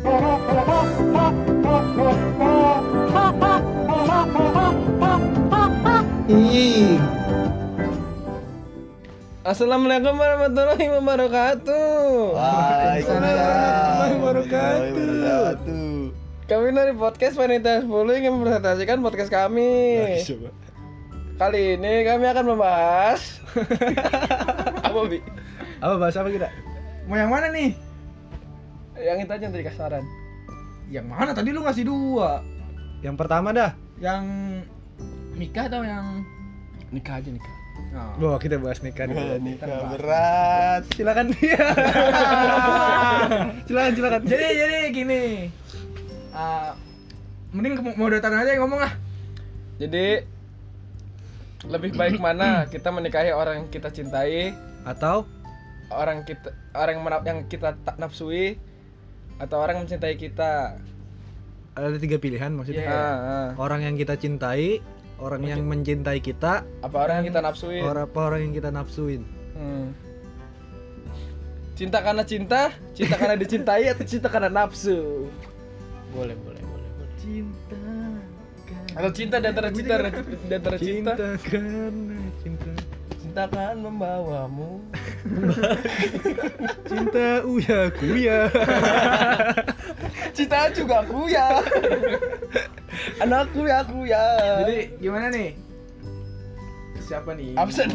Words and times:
Ih, 0.00 0.08
Assalamualaikum 9.44 10.16
warahmatullahi 10.16 10.88
wabarakatuh. 10.88 11.92
Waalaikumsalam 12.32 14.16
warahmatullahi 14.24 14.88
wabarakatuh. 14.88 15.92
Kami 16.48 16.68
dari 16.72 16.92
podcast 16.96 17.36
Wanita 17.36 17.84
10 17.84 17.92
ingin 18.24 18.32
mempresentasikan 18.40 19.04
podcast 19.04 19.28
kami. 19.28 20.16
Kali 21.36 21.76
ini 21.76 22.08
kami 22.08 22.24
akan 22.24 22.56
membahas 22.56 23.36
apa 24.88 25.00
bi? 25.12 25.20
Apa 25.84 25.94
bahas 26.00 26.16
apa 26.16 26.32
kita? 26.32 26.48
Mau 27.04 27.20
yang 27.20 27.28
mana 27.28 27.52
nih? 27.52 27.89
Yang 29.00 29.18
itu 29.24 29.32
aja 29.32 29.42
yang 29.48 29.54
tadi 29.56 29.64
kasaran. 29.66 30.04
Yang 30.90 31.06
mana? 31.08 31.30
Tadi 31.32 31.48
lu 31.50 31.60
ngasih 31.64 31.84
dua. 31.88 32.44
Yang 33.00 33.16
pertama 33.16 33.48
dah. 33.50 33.72
Yang 34.00 34.24
nikah 35.36 35.64
atau 35.68 35.82
yang 35.84 36.24
Nikah 36.90 37.22
aja 37.22 37.30
nikah. 37.30 37.56
Oh. 37.90 38.34
Wah, 38.34 38.38
kita 38.38 38.58
bahas 38.58 38.82
nikah 38.82 39.06
nih. 39.06 39.38
nikah 39.38 39.66
berat. 39.94 40.82
Silakan 40.94 41.26
dia. 41.38 41.58
silakan, 43.66 43.92
silakan. 43.94 44.20
jadi 44.26 44.46
jadi 44.58 44.78
gini. 44.90 45.22
Ah, 46.34 46.74
mending 47.54 47.78
ke 47.78 47.82
moderator 47.94 48.30
aja 48.34 48.50
yang 48.54 48.66
ngomong 48.66 48.82
ah. 48.82 48.92
Jadi 49.78 50.22
lebih 51.66 51.94
baik 51.94 52.18
mana 52.18 52.66
kita 52.66 52.90
menikahi 52.90 53.30
orang 53.34 53.64
yang 53.64 53.68
kita 53.70 53.88
cintai, 53.90 54.54
Atau 54.82 55.26
orang 55.90 56.22
kita 56.24 56.54
orang 56.74 57.02
yang, 57.02 57.06
yang 57.26 57.38
kita 57.50 57.74
tak 57.82 57.98
nafsui 57.98 58.56
atau 59.40 59.56
orang 59.58 59.80
yang 59.80 59.84
mencintai 59.88 60.14
kita. 60.20 60.76
ada 61.70 61.96
tiga 61.96 62.20
pilihan 62.20 62.52
maksudnya. 62.52 62.84
Iya. 62.84 62.92
Ah, 62.92 63.16
ah. 63.16 63.48
Orang 63.56 63.80
yang 63.80 63.96
kita 63.96 64.14
cintai, 64.14 64.84
orang 65.16 65.40
yang 65.48 65.64
mencintai 65.64 66.20
kita, 66.20 66.66
Apa 66.84 66.96
orang 67.08 67.24
yang 67.24 67.26
kita 67.32 67.40
nafsui? 67.40 67.78
orang 67.80 68.04
apa 68.04 68.20
orang 68.20 68.40
yang 68.44 68.52
kita 68.52 68.68
nafsuin. 68.68 69.22
Hmm. 69.56 69.86
Cinta 71.72 72.04
karena 72.04 72.20
cinta, 72.28 72.68
cinta 72.92 73.16
karena 73.16 73.36
dicintai 73.40 73.88
atau 73.88 74.04
cinta 74.04 74.28
karena 74.28 74.52
nafsu? 74.52 75.24
Boleh, 76.12 76.36
boleh, 76.36 76.60
boleh. 76.60 76.90
boleh. 77.00 77.10
Cinta. 77.16 77.80
Atau 78.92 79.10
cinta 79.16 79.40
di 79.40 79.46
antara 79.48 79.68
cinta 79.72 79.94
di 80.20 80.52
antara 80.52 80.76
cinta. 80.76 81.12
karena 81.40 82.20
cinta. 82.44 82.70
Cinta 83.30 83.46
kan 83.46 83.78
membawamu. 83.78 84.82
Cinta 86.90 87.46
uya 87.46 87.86
kuya. 87.94 88.50
Cinta 90.34 90.66
juga 90.74 91.06
aku 91.06 91.30
ya. 91.30 91.62
Anakku 93.22 93.70
ya 93.70 93.86
aku 93.86 94.02
ya. 94.02 94.18
Jadi 94.66 94.98
gimana 94.98 95.30
nih? 95.30 95.54
Siapa 97.06 97.38
nih? 97.38 97.54
absen. 97.54 97.86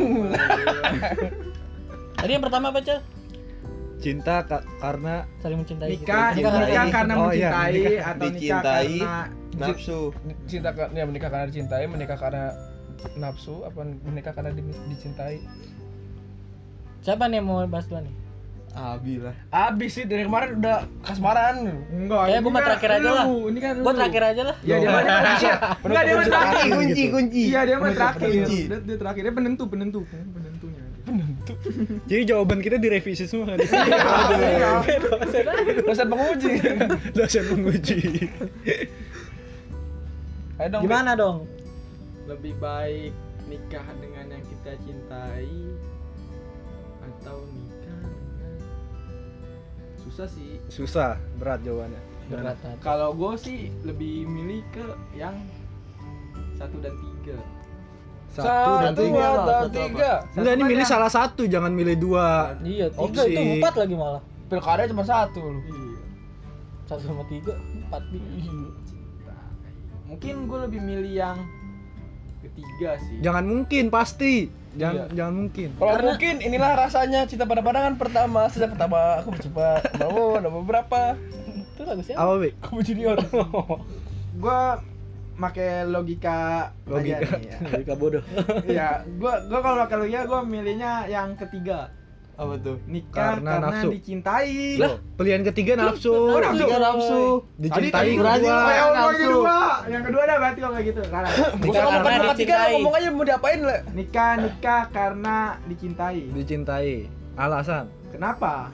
Tadi 2.16 2.32
yang 2.32 2.44
pertama 2.48 2.72
apa, 2.72 2.80
Cel? 2.80 3.04
Cinta 4.00 4.40
ka- 4.40 4.64
karena 4.80 5.28
Saling 5.44 5.60
mencintai. 5.60 6.00
Nikah, 6.00 6.32
gitu. 6.32 6.48
nikah, 6.48 6.88
karena 6.88 7.14
Oh, 7.20 7.32
iya, 7.36 7.50
mencintai 7.52 7.76
atau 7.76 7.92
nikah 8.00 8.32
dicintai. 8.32 8.88
karena 8.96 9.20
Nafsu. 9.60 10.00
cinta 10.48 10.70
ya 10.96 11.04
menikah 11.04 11.28
karena 11.28 11.46
dicintai, 11.52 11.84
menikah 11.92 12.16
karena 12.16 12.56
nafsu, 13.16 13.62
apa 13.62 13.82
menikah 14.02 14.32
karena 14.32 14.52
di- 14.52 14.64
dicintai? 14.88 15.40
Siapa 17.00 17.26
nih 17.26 17.38
yang 17.38 17.48
mau 17.48 17.62
bahas 17.66 17.86
dulu 17.86 18.02
nih? 18.02 18.16
Abi 18.76 19.24
lah. 19.24 19.32
Abis 19.48 19.96
sih 19.96 20.04
dari 20.04 20.28
kemarin 20.28 20.60
udah 20.60 20.84
kasmaran. 21.00 21.64
Enggak, 21.88 22.28
Kayak 22.28 22.34
ini 22.34 22.44
gua 22.44 22.52
mah 22.52 22.60
kan 22.60 22.68
terakhir 22.68 22.90
aja 22.92 23.10
lah. 23.10 23.26
Ini 23.26 23.60
kan 23.62 23.74
Gua 23.78 23.88
lu. 23.88 23.96
terakhir 23.96 24.24
aja 24.26 24.42
lah. 24.44 24.56
Iya, 24.60 24.76
dia 24.76 24.90
mah 24.90 25.04
terakhir. 25.06 25.54
Enggak, 25.80 26.04
dia 26.04 26.14
mah 26.14 26.26
terakhir. 26.28 26.72
Kunci, 26.76 27.04
kunci. 27.08 27.42
Iya, 27.48 27.60
dia 27.64 27.76
mah 27.80 27.90
terakhir. 27.90 28.28
kunci. 28.28 28.60
Dia, 28.68 28.78
dia 28.84 28.98
terakhir. 29.00 29.22
Dia 29.24 29.34
penentu, 29.34 29.64
penentu, 29.66 30.00
penentunya. 30.04 30.84
jadi 32.10 32.22
jawaban 32.26 32.60
kita 32.60 32.76
direvisi 32.76 33.24
semua 33.24 33.56
kan? 33.56 33.64
Iya. 33.64 34.70
Dosen 35.88 36.08
penguji. 36.10 36.52
Dosen 37.16 37.44
penguji. 37.48 38.00
Ayo 40.58 40.68
dong. 40.68 40.82
Gimana 40.84 41.12
dong? 41.16 41.38
Lebih 42.26 42.54
baik 42.58 43.14
nikah 43.46 43.86
dengan 44.02 44.26
yang 44.34 44.44
kita 44.44 44.74
cintai 44.82 45.50
atau 47.06 47.38
nikah 47.54 48.02
dengan 48.02 48.54
susah 50.02 50.28
sih. 50.30 50.58
Susah, 50.70 51.12
berat 51.38 51.62
jawabannya. 51.62 52.02
Berat. 52.26 52.58
Kalau 52.82 53.14
gue 53.14 53.34
sih 53.38 53.70
lebih 53.86 54.26
milih 54.26 54.66
ke 54.74 54.86
yang 55.14 55.38
satu 56.58 56.82
dan 56.82 56.94
tiga. 56.98 57.38
Satu 58.34 58.72
dan 58.82 58.92
Satu 58.92 59.02
tiga. 59.06 59.22
atau 59.22 59.46
Satu 59.46 59.54
apa? 59.62 59.78
tiga. 59.78 60.12
Enggak, 60.34 60.54
ini 60.58 60.64
milih 60.66 60.86
salah 60.86 61.12
satu, 61.14 61.42
jangan 61.46 61.72
milih 61.72 61.96
dua. 62.02 62.58
Iya, 62.66 62.90
tiga 62.90 63.22
Opsi. 63.22 63.32
itu 63.32 63.42
empat 63.62 63.74
lagi 63.78 63.96
malah. 63.96 64.22
Pilkada 64.50 64.84
cuma 64.90 65.04
satu 65.06 65.40
lu. 65.40 65.62
Iya. 65.62 66.00
Satu 66.86 67.04
sama 67.06 67.24
tiga, 67.30 67.54
empat 67.54 68.02
nih. 68.10 68.50
Mungkin 70.06 70.36
gue 70.46 70.60
lebih 70.70 70.82
milih 70.82 71.14
yang 71.14 71.38
ketiga 72.48 72.90
sih. 73.00 73.18
Jangan 73.20 73.44
mungkin, 73.44 73.84
pasti. 73.88 74.50
Jangan 74.76 74.96
Iya. 74.98 75.06
jangan 75.16 75.34
mungkin. 75.38 75.68
Kalau 75.74 75.88
Karena- 75.90 76.08
mungkin 76.10 76.36
inilah 76.42 76.72
rasanya 76.78 77.20
cinta 77.24 77.44
pada 77.44 77.62
pandangan 77.62 77.96
pertama. 77.96 78.42
Sejak 78.48 78.72
pertama 78.72 79.20
aku 79.20 79.32
berjumpa 79.32 79.68
mau 79.98 80.36
ada 80.36 80.50
beberapa. 80.50 81.02
Itu 81.72 81.82
lagu 81.82 82.02
siapa? 82.02 82.20
Apa, 82.20 82.34
Bi? 82.38 82.50
Kamu 82.58 82.80
junior. 82.82 83.18
Gue 84.42 84.62
make 85.36 85.68
logika 85.86 86.72
Logika. 86.86 87.20
aja 87.20 87.36
nih 87.36 87.48
ya. 87.50 87.58
Logika 87.72 87.94
bodoh. 87.94 88.24
Iya, 88.66 88.90
gua 89.16 89.44
gua 89.44 89.60
kalau 89.60 89.78
pakai 89.82 89.98
logika 89.98 90.22
gua 90.26 90.42
milihnya 90.44 91.08
yang 91.08 91.36
ketiga. 91.36 91.92
Apa 92.36 92.54
tuh? 92.60 92.76
Nikah 92.84 93.40
Karena 93.40 93.52
karena, 93.56 93.68
nafsu. 93.72 93.88
dicintai. 93.96 94.76
Loh, 94.76 94.94
pilihan 95.16 95.42
ketiga 95.48 95.74
nafsu. 95.80 96.12
Oh, 96.12 96.36
nafsu. 96.36 96.64
Tiga 96.68 96.78
nafsu. 96.84 97.22
Dicintai. 97.56 98.12
Oh, 98.12 98.92
yang 98.92 99.08
kedua. 99.16 99.58
Yang 99.88 100.04
kedua 100.12 100.22
dah 100.28 100.36
berarti 100.44 100.60
kalau 100.60 100.74
kayak 100.76 100.88
gitu. 100.92 101.02
Karena 101.08 101.30
Nikah 101.56 101.84
karena 101.88 102.28
ketiga 102.36 102.36
dicintai. 102.36 102.74
ngomong 102.76 102.94
aja 102.94 103.08
mau 103.10 103.24
diapain 103.24 103.60
le? 103.64 103.78
nikah 103.96 104.32
nikah 104.36 104.84
karena 104.92 105.36
dicintai. 105.64 106.22
Dicintai. 106.36 106.94
Alasan. 107.36 107.88
Kenapa? 108.12 108.68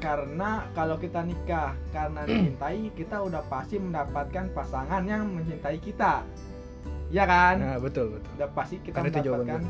Karena 0.00 0.64
kalau 0.72 0.96
kita 0.96 1.20
nikah 1.24 1.76
karena 1.92 2.24
dicintai, 2.24 2.88
kita 3.00 3.20
udah 3.20 3.40
pasti 3.48 3.76
mendapatkan 3.76 4.52
pasangan 4.52 5.04
yang 5.04 5.28
mencintai 5.28 5.76
kita. 5.80 6.24
Iya 7.10 7.24
kan? 7.26 7.56
Nah, 7.58 7.78
betul, 7.80 8.16
betul. 8.16 8.30
Udah 8.38 8.48
pasti 8.54 8.76
kita 8.80 8.96
Karena 9.00 9.10
mendapatkan 9.12 9.60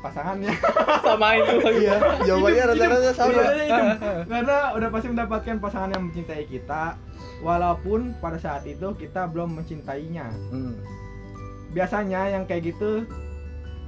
pasangannya. 0.00 0.52
sama 1.06 1.28
itu. 1.36 1.54
Iya, 1.84 1.96
jawabannya 2.24 2.62
rata-rata 2.74 3.10
sama. 3.14 3.30
Iya, 3.32 3.44
hidup. 3.68 3.86
Karena 4.28 4.58
udah 4.76 4.88
pasti 4.88 5.08
mendapatkan 5.12 5.56
pasangan 5.60 5.90
yang 5.94 6.02
mencintai 6.08 6.44
kita, 6.48 6.96
walaupun 7.40 8.16
pada 8.20 8.36
saat 8.36 8.64
itu 8.68 8.92
kita 8.96 9.28
belum 9.28 9.60
mencintainya. 9.60 10.28
Hmm. 10.52 10.76
Biasanya 11.70 12.34
yang 12.34 12.44
kayak 12.44 12.74
gitu 12.74 13.06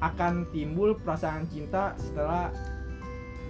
akan 0.03 0.47
timbul 0.51 0.99
perasaan 0.99 1.47
cinta 1.47 1.95
setelah 1.99 2.51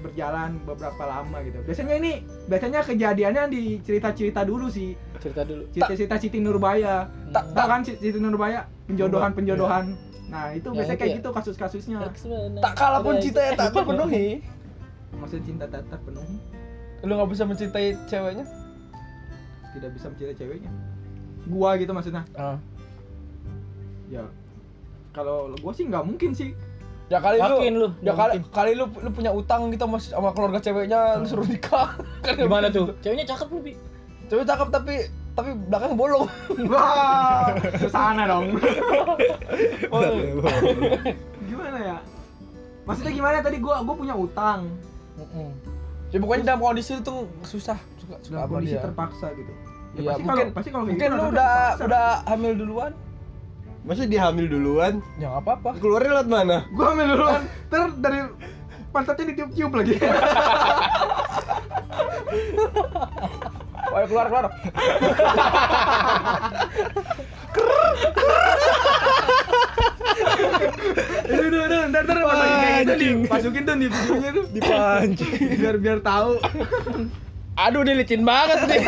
berjalan 0.02 0.58
beberapa 0.66 1.04
lama 1.06 1.38
gitu. 1.46 1.62
Biasanya 1.62 1.94
ini 2.02 2.12
biasanya 2.50 2.82
kejadiannya 2.82 3.44
di 3.48 3.62
cerita-cerita 3.80 4.42
dulu 4.42 4.66
sih. 4.66 4.98
Cerita 5.22 5.46
dulu. 5.46 5.70
Cerita-cerita 5.70 6.18
Siti 6.18 6.42
Nurbaya. 6.42 7.06
Tak 7.32 7.44
Tahu 7.50 7.66
kan 7.66 7.80
Siti 7.82 8.08
Nurbaya? 8.14 8.60
Penjodohan-penjodohan. 8.86 9.84
Nah, 10.28 10.52
itu 10.52 10.64
Yang 10.66 10.76
biasanya 10.78 10.98
kayak 10.98 11.10
ya? 11.10 11.18
gitu 11.20 11.28
kasus-kasusnya. 11.30 11.98
tak 12.60 12.72
kalah 12.72 13.00
pun 13.00 13.16
cinta 13.18 13.40
yang 13.42 13.56
tak 13.56 13.68
terpenuhi. 13.70 14.26
Maksudnya 15.12 15.44
cinta 15.44 15.64
tak 15.68 15.84
terpenuhi, 15.88 16.34
Lu 17.02 17.12
nggak 17.12 17.30
bisa 17.30 17.44
mencintai 17.44 17.96
ceweknya? 18.06 18.46
tidak 19.72 19.90
bisa 19.92 20.06
mencintai 20.08 20.36
ceweknya. 20.36 20.70
Gua 21.44 21.76
gitu 21.76 21.90
maksudnya. 21.90 22.24
Ah. 22.32 22.56
ya 24.06 24.24
kalau 25.10 25.52
gua 25.56 25.72
sih 25.72 25.88
nggak 25.88 26.04
mungkin 26.04 26.32
sih 26.32 26.52
Ya 27.08 27.20
kali 27.20 27.36
Yakin 27.36 27.76
lu, 27.76 27.80
lu, 27.82 27.88
ya 28.00 28.16
kali, 28.16 28.40
mungkin. 28.40 28.52
kali 28.52 28.72
lu 28.72 28.84
lu 28.88 29.10
punya 29.12 29.28
utang 29.28 29.68
gitu 29.68 29.84
sama, 29.84 30.00
sama 30.00 30.30
keluarga 30.32 30.56
ceweknya, 30.58 31.20
lu 31.20 31.28
suruh 31.28 31.44
nikah. 31.44 31.92
Kan 32.24 32.40
Gimana 32.40 32.72
tuh? 32.72 32.88
gitu. 32.88 32.92
Ceweknya 33.04 33.26
cakep 33.28 33.48
lu, 33.52 33.58
Bi. 33.60 33.72
Cewek 34.32 34.44
cakep 34.48 34.68
tapi 34.72 34.94
tapi 35.32 35.50
belakang 35.64 35.94
bolong. 35.94 36.28
wah 36.66 37.48
ke 37.56 37.88
sana 37.88 38.26
dong 38.26 38.52
Oh, 39.94 40.00
gimana 41.42 41.78
ya 41.78 41.96
maksudnya 42.82 43.12
gimana 43.12 43.40
tadi 43.40 43.56
gua 43.56 43.80
gua 43.80 43.94
punya 43.94 44.12
utang 44.12 44.68
ya 46.08 46.18
pokoknya 46.18 46.44
dalam 46.46 46.60
kondisi 46.60 46.92
itu 46.94 47.14
susah 47.42 47.78
suka 47.96 48.16
suka 48.20 48.36
dalam 48.36 48.50
kondisi 48.50 48.74
dia. 48.74 48.82
terpaksa 48.82 49.26
gitu 49.32 49.48
ya, 49.48 49.58
Iya, 49.94 50.08
pasti 50.08 50.22
mungkin 50.22 50.32
kalau 50.40 50.52
pasti 50.52 50.68
kalau 50.70 50.84
mungkin 50.84 51.00
gitu 51.02 51.14
lu 51.14 51.24
udah 51.26 51.52
terpaksa. 51.70 51.84
udah 51.84 52.06
hamil 52.26 52.52
duluan. 52.54 52.92
Masa 53.82 54.02
dia 54.04 54.20
hamil 54.22 54.46
duluan? 54.46 54.94
Ya 55.16 55.26
nggak 55.28 55.42
apa-apa. 55.42 55.70
Keluarnya 55.76 56.10
lewat 56.14 56.28
mana? 56.28 56.58
gua 56.70 56.86
ambil 56.90 57.06
duluan 57.10 57.42
ter 57.66 57.82
dari 57.98 58.18
pantatnya 58.88 59.24
ditiup-tiup 59.30 59.72
lagi 59.72 59.94
Ayo 63.92 64.06
keluar 64.08 64.26
keluar. 64.32 64.44
Aduh, 71.22 71.46
aduh, 71.48 71.60
aduh, 71.66 71.80
ntar 71.92 72.02
ntar 72.04 72.18
masukin 72.24 72.56
kayak 72.62 72.80
gitu 72.82 72.94
nih, 72.96 73.12
masukin 73.28 73.62
tuh 73.64 73.74
di 73.76 73.86
videonya 73.88 74.30
tuh, 74.32 74.44
Dipancing. 74.52 75.32
biar 75.60 75.76
biar 75.80 75.98
tahu. 76.00 76.32
Aduh 77.52 77.80
dia 77.84 77.94
licin 77.96 78.22
banget 78.24 78.58
nih. 78.68 78.82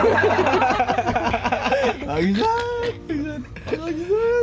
Bangsat. 2.09 2.93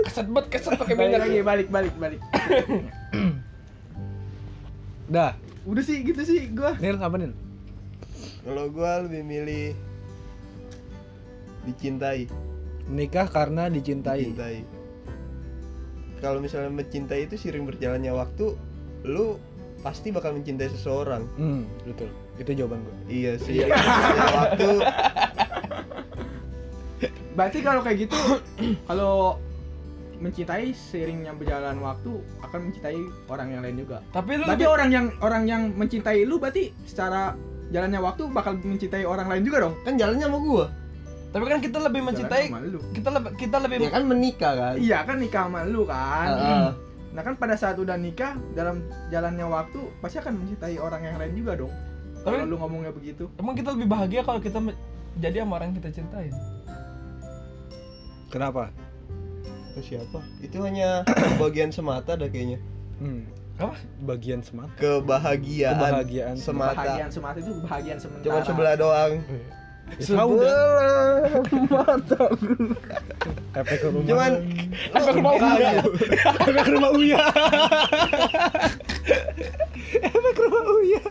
Keset 0.06 0.28
banget 0.30 0.48
keset 0.50 0.74
pakai 0.78 0.96
minyak. 0.98 1.26
lagi, 1.26 1.40
balik, 1.42 1.68
balik, 1.74 1.94
balik. 1.98 2.20
Dah, 5.12 5.36
Udah 5.62 5.84
sih, 5.86 6.02
gitu 6.02 6.22
sih 6.26 6.50
gua. 6.58 6.74
Nil 6.82 6.98
apa 6.98 7.16
Nil? 7.22 7.34
Kalau 8.42 8.66
gua 8.74 9.06
lebih 9.06 9.22
milih 9.22 9.78
dicintai, 11.64 12.26
Menikah 12.84 13.26
karena 13.26 13.68
dicintai. 13.68 14.26
dicintai. 14.26 14.58
Kalau 16.18 16.38
misalnya 16.38 16.70
mencintai 16.70 17.26
itu 17.26 17.36
sering 17.36 17.64
berjalannya 17.64 18.12
waktu, 18.12 18.54
lu 19.04 19.42
pasti 19.80 20.10
bakal 20.10 20.32
mencintai 20.32 20.70
seseorang. 20.70 21.26
Hmm, 21.34 21.66
betul. 21.84 22.10
Itu 22.36 22.54
jawaban 22.54 22.82
gua. 22.82 22.94
Iya 23.08 23.38
sih. 23.38 23.58
Berjalannya 23.60 24.28
waktu 24.36 24.70
Berarti 27.32 27.60
kalau 27.60 27.82
kayak 27.82 27.98
gitu, 28.02 28.20
kalau 28.90 29.40
mencintai 30.22 30.70
seiringnya 30.72 31.34
berjalan 31.34 31.82
waktu 31.82 32.14
akan 32.42 32.70
mencintai 32.70 32.94
orang 33.26 33.48
yang 33.50 33.62
lain 33.64 33.78
juga. 33.80 34.06
Tapi 34.12 34.38
lu 34.38 34.46
Berarti 34.46 34.54
lebih- 34.60 34.70
orang 34.70 34.90
yang 34.92 35.06
orang 35.18 35.44
yang 35.46 35.62
mencintai 35.72 36.22
lu 36.22 36.38
berarti 36.38 36.70
secara 36.84 37.34
jalannya 37.72 37.98
waktu 37.98 38.30
bakal 38.30 38.54
mencintai 38.56 39.02
orang 39.02 39.26
lain 39.26 39.42
juga 39.42 39.66
dong. 39.66 39.74
kan 39.82 39.98
jalannya 39.98 40.28
sama 40.28 40.38
gua. 40.38 40.66
Tapi 41.32 41.44
kan 41.48 41.60
kita 41.60 41.80
lebih 41.80 42.02
mencintai 42.04 42.52
kita 42.92 43.10
lebih 43.10 43.32
kita 43.40 43.58
lebih 43.58 43.76
Ya 43.82 43.90
kan 43.90 44.04
menikah 44.04 44.54
kan. 44.54 44.76
Iya 44.76 44.98
kan 45.04 45.16
nikah 45.16 45.44
sama 45.48 45.60
lu 45.64 45.84
kan. 45.84 46.28
Heeh. 46.30 46.68
Nah 47.12 47.22
kan 47.24 47.34
pada 47.36 47.56
saat 47.56 47.76
udah 47.76 47.96
nikah 47.96 48.36
dalam 48.52 48.84
jalannya 49.08 49.44
waktu 49.44 49.80
pasti 50.00 50.20
akan 50.20 50.34
mencintai 50.38 50.76
orang 50.76 51.02
yang 51.02 51.16
lain 51.16 51.34
juga 51.34 51.56
dong. 51.56 51.72
Tapi- 52.22 52.36
Kalau 52.38 52.46
lu 52.46 52.56
ngomongnya 52.60 52.92
begitu. 52.92 53.32
Emang 53.36 53.56
kita 53.56 53.72
lebih 53.72 53.88
bahagia 53.88 54.22
kalau 54.22 54.38
kita 54.38 54.60
jadi 55.18 55.42
sama 55.42 55.56
orang 55.56 55.72
yang 55.72 55.78
kita 55.80 55.90
cintai. 55.94 56.28
Kenapa? 58.28 58.72
Itu 59.72 59.82
siapa? 59.88 60.20
Itu 60.40 60.58
hanya 60.62 61.04
bagian 61.44 61.72
semata 61.72 62.16
dah 62.16 62.28
kayaknya. 62.28 62.60
Hmm. 63.00 63.24
Apa? 63.56 63.76
Bagian 64.06 64.40
semata. 64.42 64.72
Kebahagiaan. 64.76 65.76
Kebahagiaan 65.78 66.36
semata. 66.36 66.76
Kebahagiaan 66.76 67.12
semata 67.12 67.38
itu 67.40 67.52
kebahagiaan 67.56 68.00
sementara. 68.00 68.26
Cuma 68.28 68.40
sebelah 68.44 68.76
doang. 68.76 69.14
Sebelah 70.00 71.28
Efek 73.52 73.80
rumah. 73.84 74.02
Cuman 74.08 74.32
Efek 74.96 75.14
rumah 75.20 75.34
Uya. 75.36 75.72
Efek 76.48 76.68
rumah 76.72 76.92
Uya. 76.96 77.20
Efek 79.92 80.38
rumah 80.40 80.64
Uya. 80.80 81.02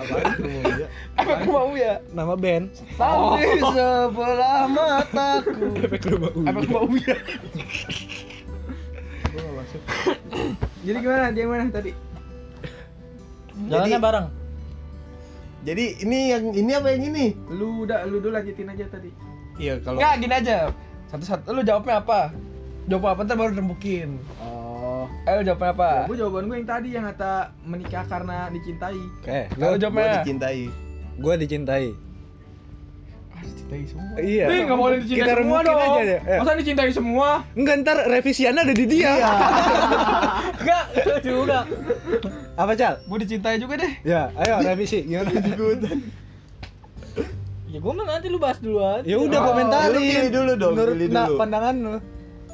apaan 0.00 0.32
itu 0.32 0.40
rumah 0.48 0.72
dia? 0.72 0.88
Efek 1.20 1.40
rumah 1.44 1.64
Uya. 1.68 1.92
Nama 2.10 2.34
band. 2.34 2.64
Tapi 2.96 3.44
sebelah 3.60 4.64
mataku. 4.64 5.66
Efek 5.76 6.02
rumah 6.08 6.30
Uya. 6.32 6.48
Efek 6.48 6.64
rumah 6.72 6.82
Uya. 6.88 7.14
Masuk. 9.30 9.82
Jadi 10.80 10.98
gimana? 10.98 11.28
Dia 11.30 11.44
mana 11.44 11.68
tadi? 11.68 11.92
Jalannya 13.68 13.92
Jadi- 13.92 14.00
bareng. 14.02 14.26
Jadi 15.60 16.00
ini 16.00 16.32
yang 16.32 16.44
ini 16.56 16.72
apa 16.72 16.88
yang 16.96 17.02
ini? 17.12 17.36
Lu 17.52 17.84
udah 17.84 18.08
lu 18.08 18.16
dulu 18.20 18.32
lanjutin 18.32 18.68
aja 18.72 18.84
tadi. 18.88 19.12
Iya 19.60 19.76
kalau 19.84 20.00
Enggak 20.00 20.14
gini 20.24 20.34
aja. 20.34 20.56
Satu-satu 21.12 21.52
lu 21.52 21.60
jawabnya 21.60 22.00
apa? 22.00 22.32
Jawab 22.88 23.12
apa 23.12 23.20
ntar 23.28 23.36
baru 23.36 23.52
rembukin. 23.52 24.16
Oh. 24.40 25.04
Ayo 25.28 25.44
jawabnya 25.44 25.70
apa? 25.76 25.90
Gue 26.08 26.16
jawaban 26.16 26.48
gue 26.48 26.56
yang 26.64 26.68
tadi 26.68 26.88
yang 26.96 27.04
kata 27.12 27.52
menikah 27.68 28.04
karena 28.08 28.48
dicintai. 28.48 29.00
Oke, 29.20 29.40
Kalau 29.52 29.76
gua, 29.76 29.80
jawabnya 29.80 30.00
gua 30.00 30.16
dicintai. 30.24 30.60
gua 31.20 31.34
dicintai. 31.36 31.86
Ah, 33.40 33.46
dicintai 33.46 33.82
semua. 33.84 34.14
Iya. 34.16 34.44
Nih 34.46 34.58
nggak 34.62 34.78
boleh 34.78 34.96
dicintai 34.98 35.20
Kita 35.22 35.32
semua 35.38 35.58
dong. 35.62 35.78
aja 35.78 36.00
deh. 36.02 36.20
Ayo. 36.22 36.38
Masa 36.38 36.52
dicintai 36.54 36.90
semua? 36.90 37.28
Enggak 37.52 37.74
ntar 37.80 37.98
revisiannya 38.06 38.62
ada 38.62 38.74
di 38.74 38.86
dia. 38.86 39.12
Enggak, 40.60 40.84
juga. 41.20 41.58
Apa 42.54 42.72
cal? 42.74 42.94
Gue 43.02 43.18
dicintai 43.18 43.56
juga 43.56 43.74
deh. 43.76 43.92
Ya, 44.02 44.28
ayo 44.36 44.60
revisi. 44.60 45.00
Gimana? 45.08 45.32
Ya 47.70 47.78
gua 47.78 47.94
mah 47.94 48.04
nanti 48.04 48.26
lu 48.26 48.36
bahas 48.36 48.58
dulu 48.58 48.82
aja. 48.82 49.06
Ya 49.06 49.14
udah 49.16 49.38
Oh, 49.38 49.46
komentarin. 49.48 49.94
lu 49.94 50.00
pilih 50.02 50.30
dulu 50.32 50.52
dong, 50.54 50.72
Menurut 50.74 50.90
pilih 50.92 51.08
nah, 51.08 51.24
dulu. 51.24 51.38
pandangan 51.38 51.74
lu. 51.76 51.94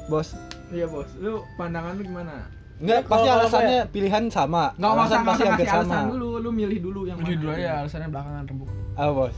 Bos. 0.07 0.27
Iya 0.69 0.85
bos. 0.85 1.09
Lu 1.17 1.33
pandangan 1.57 1.97
lu 1.97 2.03
gimana? 2.03 2.45
Enggak, 2.77 3.01
Ya, 3.01 3.09
pasti 3.09 3.25
kalau- 3.25 3.41
alasannya 3.41 3.79
pilihan 3.89 4.23
sama. 4.29 4.63
Nggak 4.71 4.85
usah 4.87 5.01
alasan 5.01 5.21
pasti 5.25 5.43
hampir 5.43 5.65
kasih 5.65 5.73
alasan 5.75 5.89
sama. 5.97 6.11
dulu. 6.13 6.29
Lu 6.37 6.49
milih 6.53 6.79
dulu 6.79 7.01
yang 7.03 7.17
Udah 7.17 7.27
mana. 7.27 7.41
dulu 7.41 7.49
aja 7.51 7.69
alasannya 7.81 8.07
belakangan 8.07 8.43
rembuk. 8.45 8.69
Apa 8.93 9.11
bos? 9.11 9.35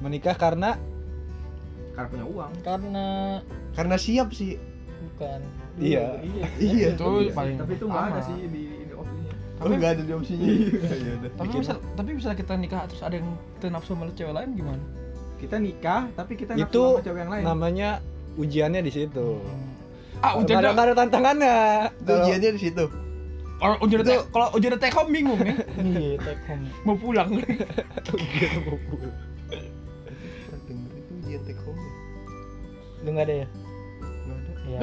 Menikah 0.00 0.36
karena 0.36 0.76
Karena 1.92 2.08
punya 2.12 2.26
uang. 2.28 2.52
Karena 2.60 3.06
Karena 3.72 3.96
siap 3.96 4.28
sih. 4.30 4.56
bukan. 5.06 5.40
Iya. 5.76 6.20
Iya. 6.20 6.44
Iya. 6.58 6.88
Itu 6.92 7.08
Iya 7.22 7.28
sih, 7.28 7.32
paling 7.32 7.56
Tapi 7.56 7.72
itu 7.72 7.84
nggak 7.86 8.04
ada 8.04 8.20
sih 8.20 8.36
di, 8.48 8.62
di 8.84 8.92
opsinya. 8.92 9.32
Oh 9.56 9.66
enggak 9.66 9.90
ada 9.96 10.02
di 10.04 10.12
opsinya. 10.12 10.44
Ya 10.44 11.12
udah. 11.16 11.30
Tapi 11.32 11.54
bisa 11.56 11.72
tapi 11.96 12.10
bisa 12.12 12.30
kita 12.32 12.54
nikah 12.56 12.84
terus 12.84 13.00
ada 13.00 13.16
yang 13.16 13.28
kita 13.56 13.66
nafsu 13.72 13.92
sama 13.92 14.12
cewek 14.12 14.34
lain 14.36 14.50
gimana? 14.52 14.82
Kita 15.36 15.56
nikah 15.56 16.02
tapi 16.12 16.32
kita 16.36 16.52
nafsu 16.52 16.68
itu 16.68 16.82
sama 16.84 17.04
cewek 17.04 17.20
yang 17.24 17.30
lain. 17.32 17.42
namanya 17.44 17.88
ujiannya 18.36 18.80
di 18.84 18.92
situ. 18.92 19.40
Ah 20.20 20.32
Nggak 20.32 20.44
ujian 20.44 20.58
ada, 20.60 20.68
nggak 20.72 20.84
ada 20.84 20.94
tantangannya. 20.96 21.56
Itu 21.96 22.12
ujiannya 22.12 22.50
di 22.52 22.60
situ. 22.60 22.84
kalau 23.56 23.76
ujian 23.80 24.00
tek 24.04 24.20
kalau 24.28 24.48
ujian 24.52 24.76
take 24.76 24.92
home 24.92 25.08
bingung 25.08 25.40
ya. 25.40 25.56
Iya, 25.96 26.16
take 26.20 26.42
home. 26.44 26.64
Mau 26.84 26.96
pulang. 26.96 27.28
Denger 28.04 28.52
Lu 33.06 33.14
enggak 33.14 33.24
ada 33.24 33.36
ya? 33.36 33.46
Nggak 33.46 34.36
ada. 34.36 34.52
Iya. 34.66 34.78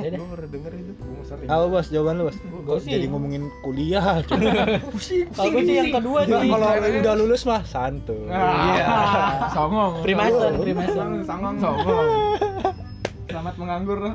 Ya 0.00 0.08
deh. 0.08 0.16
Gua 0.16 0.28
pernah 0.32 0.48
denger 0.48 0.72
itu. 0.74 0.92
Sering. 1.22 1.44
Apa 1.46 1.64
bos? 1.68 1.86
Jawaban 1.86 2.14
lu 2.16 2.24
bos? 2.24 2.36
Sih- 2.80 2.90
jadi 2.90 3.04
ngomongin 3.06 3.42
kuliah. 3.60 4.02
Kalau 4.24 4.40
gua 5.52 5.60
sih 5.60 5.74
yang 5.76 5.92
kedua 5.92 6.18
Nggak, 6.24 6.40
sih. 6.40 6.48
kalau 6.48 6.66
udah 6.98 7.14
lulus 7.14 7.42
mah 7.44 7.62
santuy. 7.62 8.16
Iya. 8.26 8.86
Songong. 9.52 9.92
Songong, 10.00 10.54
Freemason. 10.56 11.10
songong. 11.22 11.54
Songong. 11.60 12.08
Selamat 13.28 13.54
menganggur. 13.60 14.00
Ya, 14.00 14.12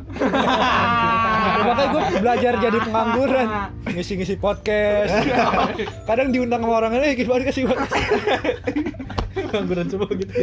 makanya 1.70 1.86
gue 1.86 2.02
belajar 2.18 2.54
jadi 2.58 2.80
pengangguran 2.82 3.48
ngisi-ngisi 3.86 4.42
podcast 4.42 5.14
kadang 6.10 6.34
diundang 6.34 6.66
sama 6.66 6.82
orang 6.82 6.98
lain 6.98 7.14
gimana 7.14 7.54
sih 7.54 7.62
podcast 7.62 8.10
Pengangguran 9.38 9.86
semua 9.86 10.10
gitu. 10.12 10.34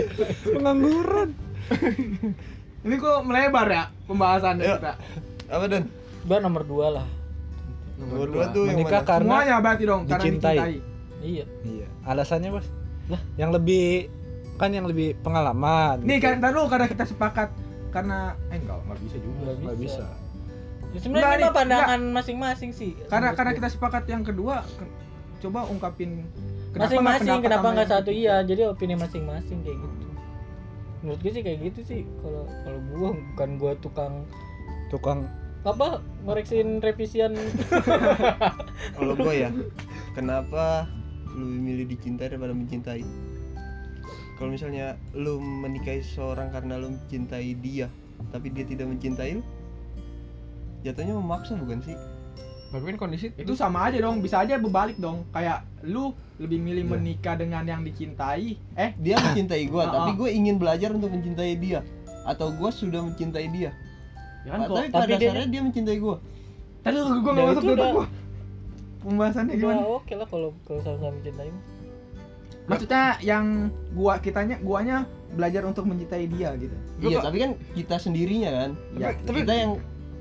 pengangguran 0.55 1.29
Ini 2.81 2.95
kok 2.97 3.19
melebar 3.23 3.67
ya 3.69 3.85
pembahasannya 4.05 4.63
Ayo. 4.63 4.77
kita. 4.77 4.93
Apa 5.47 5.65
Dan? 5.67 5.85
Gua 6.23 6.39
nomor 6.39 6.63
dua 6.63 6.87
lah. 6.93 7.07
Nomor 7.97 8.27
dua 8.27 8.45
tuh 8.49 8.65
yang 8.65 8.77
menikah 8.79 8.99
mana? 8.99 9.11
karena 9.11 9.29
Semuanya 9.31 9.57
berarti 9.59 9.85
dong 9.85 10.03
karena 10.03 10.23
dicintai. 10.23 10.57
dicintai. 10.57 10.75
Iya. 11.21 11.45
iya 11.63 11.85
alasannya 12.01 12.49
bos 12.49 12.65
Lah? 13.07 13.21
yang 13.37 13.53
lebih 13.53 14.09
kan 14.57 14.73
yang 14.73 14.89
lebih 14.89 15.21
pengalaman 15.21 16.01
Nih 16.01 16.17
gitu. 16.17 16.25
kan 16.27 16.41
taruh 16.41 16.65
karena 16.65 16.89
kita 16.89 17.05
sepakat 17.05 17.53
karena 17.91 18.33
eh 18.49 18.57
enggak 18.57 18.81
enggak 18.81 18.99
bisa 19.03 19.17
juga. 19.19 19.37
Nggak 19.43 19.57
nggak 19.61 19.79
bisa 19.79 20.05
Ya, 20.91 20.99
sebenarnya 20.99 21.37
ini 21.37 21.49
pandangan 21.53 22.01
masing-masing 22.11 22.71
sih. 22.73 22.97
Karena 23.07 23.31
karena 23.31 23.53
kita 23.53 23.69
sepakat 23.69 24.05
yang 24.07 24.25
kedua 24.25 24.65
ke- 24.67 24.91
coba 25.39 25.63
ungkapin 25.65 26.25
masing-masing 26.73 27.31
pendapat 27.31 27.45
kenapa 27.47 27.67
nggak 27.71 27.87
yang- 27.87 27.95
satu 27.95 28.11
iya 28.11 28.35
jadi 28.43 28.63
opini 28.67 28.93
masing-masing 28.95 29.61
kayak 29.61 29.77
gitu 29.77 30.07
menurut 31.01 31.21
gue 31.25 31.33
sih 31.33 31.43
kayak 31.45 31.59
gitu 31.73 31.81
sih 31.85 32.01
kalau 32.21 32.45
kalau 32.65 32.81
gua 32.93 33.09
bukan 33.33 33.51
gua 33.57 33.73
tukang 33.81 34.15
tukang 34.93 35.25
apa 35.65 36.01
ngoreksin 36.25 36.81
revisian 36.81 37.37
Kalau 38.97 39.13
gua 39.13 39.33
ya, 39.33 39.51
kenapa 40.17 40.89
lu 41.37 41.47
milih 41.61 41.85
dicintai 41.89 42.33
daripada 42.33 42.57
mencintai? 42.57 43.05
Kalau 44.41 44.49
misalnya 44.49 44.97
lu 45.13 45.37
menikahi 45.37 46.01
seseorang 46.01 46.49
karena 46.49 46.81
lu 46.81 46.97
mencintai 46.97 47.53
dia, 47.61 47.93
tapi 48.33 48.49
dia 48.49 48.65
tidak 48.65 48.89
mencintai 48.89 49.37
lu, 49.37 49.45
jatuhnya 50.81 51.13
memaksa 51.13 51.61
bukan 51.61 51.85
sih? 51.85 51.97
Tapi 52.71 52.83
kan 52.87 52.97
kondisi 52.97 53.35
itu 53.35 53.53
sama 53.53 53.85
aja 53.85 53.99
dong, 53.99 54.19
bisa 54.19 54.39
aja 54.39 54.55
berbalik 54.55 54.95
dong. 54.97 55.27
Kayak 55.29 55.63
lu 55.83 56.11
lebih 56.37 56.57
milih 56.57 56.85
Iya. 56.85 56.93
menikah 56.93 57.35
dengan 57.35 57.63
yang 57.63 57.83
dicintai, 57.83 58.55
eh 58.73 58.91
Dia 58.97 59.19
mencintai 59.19 59.67
gua, 59.67 59.83
Ah, 59.83 59.93
tapi 59.97 60.11
ah. 60.11 60.17
gue 60.17 60.29
ingin 60.31 60.57
belajar 60.57 60.91
untuk 60.91 61.11
mencintai 61.11 61.53
dia, 61.57 61.83
atau 62.23 62.49
gua 62.51 62.71
sudah 62.71 63.03
mencintai 63.03 63.47
dia. 63.49 63.75
ya 64.41 64.51
kan 64.51 64.61
kok. 64.63 64.73
tapi 64.73 64.89
pada 64.89 65.05
Tapi 65.05 65.13
dia- 65.13 65.21
dasarnya 65.29 65.49
dia 65.49 65.63
mencintai 65.63 65.99
gua. 65.99 66.17
Tadi 66.81 66.97
gua 66.97 67.13
enggak 67.13 67.35
Ya, 67.35 67.43
masuk 67.45 67.53
itu 67.53 67.61
ke 67.61 67.69
otak 67.69 67.77
udah- 67.77 67.93
gua. 67.93 68.07
Pembahasannya 69.01 69.51
udah 69.51 69.61
gimana? 69.61 69.81
oke 69.91 70.13
lah 70.15 70.27
kalau 70.27 70.49
kalau 70.63 70.81
sama-sama 70.81 71.13
mencintai 71.13 71.49
mah. 71.51 71.65
Maksudnya 72.63 73.03
yang 73.21 73.45
gua 73.91 74.15
kitanya 74.17 74.57
guanya 74.61 74.97
belajar 75.31 75.63
untuk 75.63 75.85
mencintai 75.85 76.27
dia 76.27 76.51
gitu 76.57 76.75
iya 77.01 77.19
tapi 77.19 77.39
kan 77.39 77.51
kita 77.73 77.97
sendirinya 77.97 78.51
kan 78.53 78.71
Ya, 78.95 79.15
tapi- 79.17 79.41
kita 79.41 79.53
yang 79.55 79.73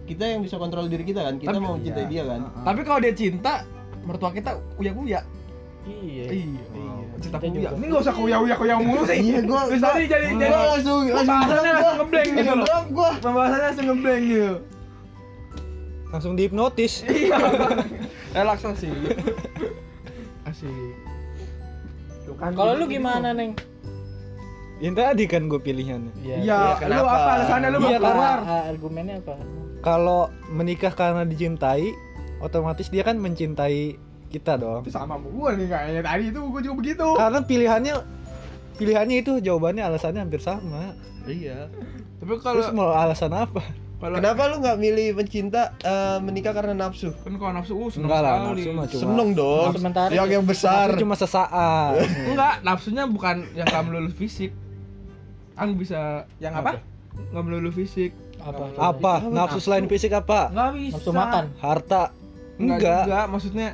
kita 0.09 0.23
yang 0.25 0.41
bisa 0.41 0.55
kontrol 0.55 0.85
diri 0.85 1.03
kita 1.03 1.21
kan 1.21 1.37
kita 1.37 1.51
Tapi- 1.51 1.61
mau 1.61 1.73
mencintai 1.75 2.01
Iya. 2.01 2.09
dia 2.09 2.23
kan 2.25 2.41
Heeh. 2.41 2.63
Tapi 2.65 2.79
kalau 2.81 2.99
dia 2.99 3.13
cinta, 3.13 3.53
mertua 4.01 4.29
kita 4.31 4.49
uya-uya. 4.75 5.21
Iya. 5.85 6.25
Iya. 6.27 6.57
Cinta 7.19 7.37
uya. 7.37 7.49
juga. 7.51 7.69
ini 7.71 7.85
nggak 7.85 8.01
usah 8.01 8.13
kuya 8.13 8.37
uya 8.39 8.55
kuya 8.55 8.75
mulu 8.77 9.01
sih 9.03 9.17
iya 9.27 9.39
gua 9.41 9.61
Terus 9.65 9.81
tadi 9.81 10.03
jadi 10.05 10.27
jadi 10.31 10.49
langsung 10.49 11.01
langsung 11.05 11.27
pembahasannya 11.29 11.71
langsung 11.71 11.97
ngeblank 11.99 12.27
gitu 12.27 12.39
langsung 12.39 12.59
loh 12.59 12.81
gua 12.89 13.09
pembahasannya 13.17 13.65
langsung 13.65 13.87
ngeblank 13.87 14.23
gitu 14.25 14.53
Langsung 16.09 16.33
dihipnotis. 16.33 16.93
iya 17.11 17.37
Relaksasi. 18.35 18.89
Asik. 20.41 20.93
Tuh 22.25 22.33
kan, 22.33 22.49
Kalau 22.51 22.73
lu 22.73 22.85
gimana, 22.85 23.29
Neng? 23.29 23.53
Yang 24.79 24.95
tadi 24.95 25.23
kan 25.25 25.45
gue 25.45 25.59
pilihannya. 25.59 26.09
iya 26.17 26.35
Iya, 26.39 26.57
lu 26.57 26.81
kenapa? 26.81 27.09
apa 27.11 27.29
alasannya 27.35 27.69
lu 27.69 27.77
Iya, 27.77 27.85
mau 27.85 27.91
keluar 27.99 28.37
argumennya 28.65 29.15
apa? 29.19 29.35
Kalau 29.79 30.21
menikah 30.47 30.91
karena 30.91 31.23
dicintai, 31.23 31.95
otomatis 32.39 32.87
dia 32.87 33.01
kan 33.01 33.15
mencintai 33.15 33.95
kita 34.27 34.55
dong. 34.55 34.85
itu 34.85 34.91
sama 34.91 35.17
gua 35.17 35.55
nih 35.55 35.65
kayaknya 35.65 36.01
tadi 36.05 36.23
itu 36.29 36.39
gua 36.43 36.61
juga 36.61 36.75
begitu 36.77 37.07
Karena 37.17 37.39
pilihannya 37.41 37.93
pilihannya 38.75 39.15
itu 39.17 39.31
jawabannya 39.39 39.83
alasannya 39.83 40.21
hampir 40.21 40.37
sama. 40.39 40.93
iya 41.25 41.65
Tapi 42.19 42.37
kalau 42.37 42.61
Terus 42.61 42.69
mau 42.71 42.91
alasan 42.91 43.33
apa? 43.33 43.63
kalau 43.99 44.15
kenapa 44.15 44.47
lu 44.47 44.63
nggak 44.63 44.77
milih 44.79 45.07
pencinta 45.11 45.75
eh, 45.75 46.17
menikah 46.23 46.55
karena 46.55 46.71
nafsu 46.71 47.11
kan 47.19 47.35
kalau 47.35 47.51
nafsu 47.51 47.73
uh, 47.75 47.91
seneng 47.91 48.07
Enggak 48.07 48.21
lah, 48.23 48.31
sekali. 48.31 48.47
nafsu 48.47 48.69
mah 48.71 48.85
cuma 48.87 49.01
seneng 49.03 49.29
dong 49.35 49.71
Sementara 49.75 50.11
yang 50.15 50.27
yang 50.31 50.45
besar 50.47 50.85
Nafsu 50.87 51.01
cuma 51.03 51.15
sesaat. 51.19 51.93
Enggak, 52.31 52.53
nafsunya 52.63 53.03
bukan 53.03 53.43
yang 53.51 53.67
nggak 53.67 53.83
melulu 53.83 54.11
fisik. 54.15 54.55
Ang 55.59 55.75
bisa 55.75 56.23
yang 56.39 56.55
apa 56.55 56.79
nggak 57.35 57.43
melulu 57.43 57.75
fisik. 57.75 58.15
Apa? 58.39 58.63
Apa? 58.75 59.13
Nafsu 59.27 59.59
selain 59.59 59.85
fisik 59.85 60.11
apa? 60.11 60.49
nggak 60.49 60.69
bisa 60.75 60.95
Nafsu 60.99 61.11
makan. 61.11 61.43
Harta. 61.59 62.03
Enggak, 62.59 62.75
Enggak. 62.79 63.01
juga, 63.07 63.19
maksudnya 63.31 63.67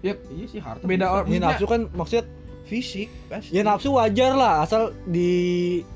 ya 0.00 0.12
iya 0.32 0.46
sih 0.48 0.60
harta 0.60 0.84
beda 0.84 1.06
orang. 1.08 1.26
Ini 1.28 1.38
nafsu 1.40 1.64
kan 1.68 1.80
maksudnya 1.92 2.24
fisik 2.68 3.08
pasti 3.28 3.52
ya 3.52 3.64
nafsu 3.64 3.92
wajar 3.96 4.32
lah 4.36 4.64
asal 4.64 4.92
di 5.08 5.30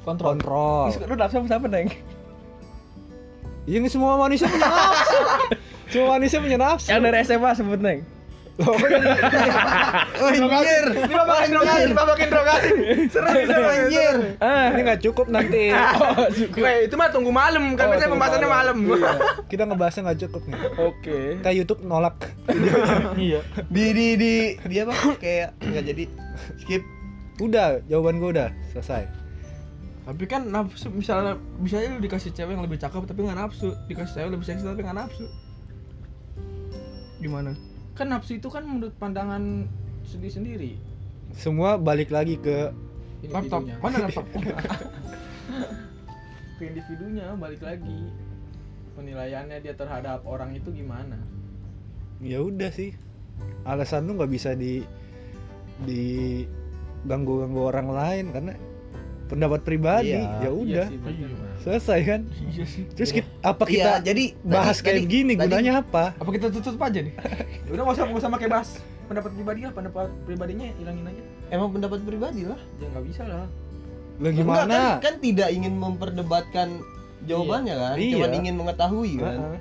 Kontrol. 0.04 0.40
kontrol. 0.40 0.88
Lu 1.04 1.14
nafsu 1.16 1.36
sama 1.40 1.48
siapa, 1.48 1.66
Neng? 1.68 1.88
Ya 3.64 3.80
ini 3.80 3.88
semua 3.88 4.20
manusia 4.20 4.44
punya 4.44 4.68
nafsu. 4.68 5.18
semua 5.92 6.08
manusia 6.20 6.38
punya 6.40 6.58
nafsu. 6.60 6.88
Yang 6.92 7.00
dari 7.00 7.16
SMA 7.24 7.50
sebut, 7.56 7.80
Neng. 7.80 7.98
Oh 8.54 10.30
anjir 10.30 10.84
ini 10.94 11.14
bapak 11.18 11.38
interogasi 11.50 11.82
ini 11.82 11.94
bapak 11.94 12.18
interogasi 12.22 12.70
seru 13.10 13.26
anjir. 13.26 14.14
Ah, 14.38 14.70
Ini 14.70 14.80
nggak 14.86 15.00
cukup 15.02 15.26
nanti. 15.26 15.74
Weh, 16.64 16.86
itu 16.86 16.94
mah 16.94 17.10
tunggu 17.10 17.34
malam 17.34 17.74
kan 17.74 17.90
Oh, 17.90 17.90
biasanya 17.94 18.12
pembahasannya 18.14 18.48
malam. 18.48 18.76
Iya. 18.86 19.12
Kita 19.50 19.62
ngebahasnya 19.66 20.02
nggak 20.06 20.20
cukup 20.28 20.42
nih. 20.46 20.60
Oke. 20.78 21.18
Kita 21.42 21.50
YouTube 21.50 21.82
nolak. 21.82 22.16
Iya. 23.14 23.40
di 23.70 23.84
di 23.94 24.06
di 24.18 24.32
dia 24.68 24.84
apa 24.84 25.16
kayak 25.18 25.54
nggak 25.62 25.84
jadi 25.94 26.04
skip 26.60 26.82
Udah, 27.42 27.82
jawaban 27.90 28.22
gue 28.22 28.30
udah 28.30 28.54
selesai. 28.70 29.10
Tapi 30.06 30.24
kan 30.30 30.46
nafsu 30.46 30.86
misalnya 30.92 31.34
bisa 31.58 31.82
lu 31.82 31.98
dikasih 31.98 32.30
cewek 32.30 32.54
yang 32.54 32.62
lebih 32.62 32.78
cakep 32.78 33.02
tapi 33.10 33.26
nggak 33.26 33.38
nafsu, 33.40 33.74
dikasih 33.90 34.22
cewek 34.22 34.30
lebih 34.38 34.46
seksi 34.46 34.62
tapi 34.62 34.86
nggak 34.86 34.98
nafsu. 35.02 35.26
Gimana? 37.18 37.73
Kan 37.94 38.10
nafsu 38.10 38.38
itu 38.38 38.48
kan 38.50 38.66
menurut 38.66 38.94
pandangan 38.98 39.66
sendiri 40.06 40.32
sendiri. 40.32 40.72
Semua 41.34 41.78
balik 41.78 42.10
lagi 42.14 42.38
ke 42.38 42.70
Laptop. 43.32 43.64
Mana 43.80 44.04
laptop? 44.04 44.26
Ke 46.60 46.62
individunya 46.68 47.32
balik 47.40 47.64
lagi. 47.64 48.12
Penilaiannya 48.94 49.58
dia 49.64 49.74
terhadap 49.74 50.22
orang 50.28 50.54
itu 50.54 50.70
gimana? 50.70 51.18
ya 52.22 52.40
udah 52.40 52.70
sih. 52.72 52.94
Alasan 53.66 54.06
lu 54.06 54.16
nggak 54.16 54.32
bisa 54.32 54.54
di 54.54 54.86
di 55.82 56.44
ganggu 57.04 57.44
ganggu 57.44 57.68
orang 57.68 57.88
lain 57.90 58.24
karena 58.30 58.54
pendapat 59.26 59.60
pribadi. 59.60 60.12
Iya. 60.12 60.22
Ya 60.40 60.50
udah, 60.50 60.86
Iya 60.86 61.00
sih, 61.02 61.26
selesai 61.60 62.00
kan. 62.02 62.20
iya 62.46 62.64
sih. 62.64 62.82
Terus 62.90 63.10
kita, 63.10 63.28
apa 63.40 63.64
Iya, 63.64 63.72
kita 63.72 63.90
jadi 64.04 64.24
bahas 64.42 64.76
tadi- 64.76 64.84
kayak 64.84 64.96
tadi- 64.98 65.10
gini 65.10 65.32
tadi- 65.32 65.44
gunanya 65.46 65.72
apa? 65.78 66.04
Apa 66.14 66.30
kita 66.30 66.46
tutup 66.50 66.76
aja 66.78 67.00
nih? 67.00 67.14
Ya 67.64 67.70
udah 67.74 67.82
nggak 67.82 67.94
usah 67.94 68.04
nggak 68.04 68.20
usah 68.20 68.30
pakai 68.30 68.48
bahas 68.48 68.68
pendapat 69.04 69.30
pribadi 69.32 69.60
lah, 69.62 69.72
pendapat 69.72 70.08
pribadinya 70.24 70.66
hilangin 70.74 71.04
aja. 71.06 71.22
emang 71.46 71.68
pendapat 71.70 72.00
pribadi 72.00 72.42
lah 72.42 72.56
Ya 72.78 72.86
nggak 72.88 73.04
bisa 73.04 73.22
lah. 73.22 73.36
Lah 73.36 73.48
Enggak, 74.16 74.32
gimana? 74.34 74.74
kan, 74.96 75.02
kan 75.02 75.14
tidak 75.18 75.48
ingin 75.50 75.74
memperdebatkan 75.74 76.68
jawabannya 77.22 77.74
kan 77.74 77.96
Iya. 77.96 78.12
cuma 78.14 78.26
ingin 78.32 78.54
mengetahui 78.54 79.12
kan 79.16 79.34
Heeh. 79.34 79.58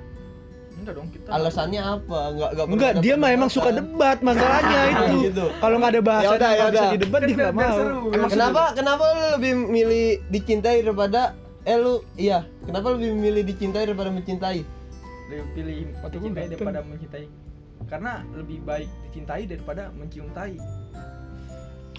Enggak 0.84 0.94
dong 0.94 1.08
kita. 1.08 1.28
alasannya 1.32 1.80
apa 1.80 2.18
enggak 2.28 2.48
enggak 2.52 2.64
perlu 2.68 2.76
Enggak, 2.76 2.92
dia 3.00 3.14
mah 3.16 3.30
emang 3.32 3.48
suka 3.48 3.70
debat 3.72 4.16
masalahnya 4.20 4.80
itu. 4.84 5.04
gitu. 5.32 5.46
Kalau 5.56 5.76
nggak 5.80 5.92
ada 5.96 6.02
bahasa 6.04 6.24
Yaudah, 6.28 6.50
yang 6.52 6.60
nggak 6.60 6.68
bisa 6.68 6.76
yaudah. 6.76 6.92
didebat 6.92 7.20
dia 7.24 7.36
nggak 7.40 7.54
mau. 7.56 7.76
Emang 8.12 8.30
kenapa 8.30 8.62
kenapa 8.76 9.02
lu 9.08 9.24
lebih 9.40 9.52
milih 9.64 10.06
dicintai 10.28 10.78
daripada 10.84 11.20
eh 11.64 11.78
lu 11.80 11.94
iya 12.14 12.44
kenapa 12.62 12.92
lebih 12.92 13.16
milih 13.16 13.42
dicintai 13.42 13.88
daripada 13.88 14.12
mencintai 14.12 14.60
Lebih 15.24 15.44
pilih 15.56 15.76
dicintai 16.12 16.46
daripada 16.52 16.80
mencintai. 16.84 17.24
Karena 17.84 18.12
lebih 18.32 18.58
baik 18.60 18.88
dicintai 19.08 19.42
daripada 19.44 19.88
mencium 19.96 20.28
tai. 20.36 20.60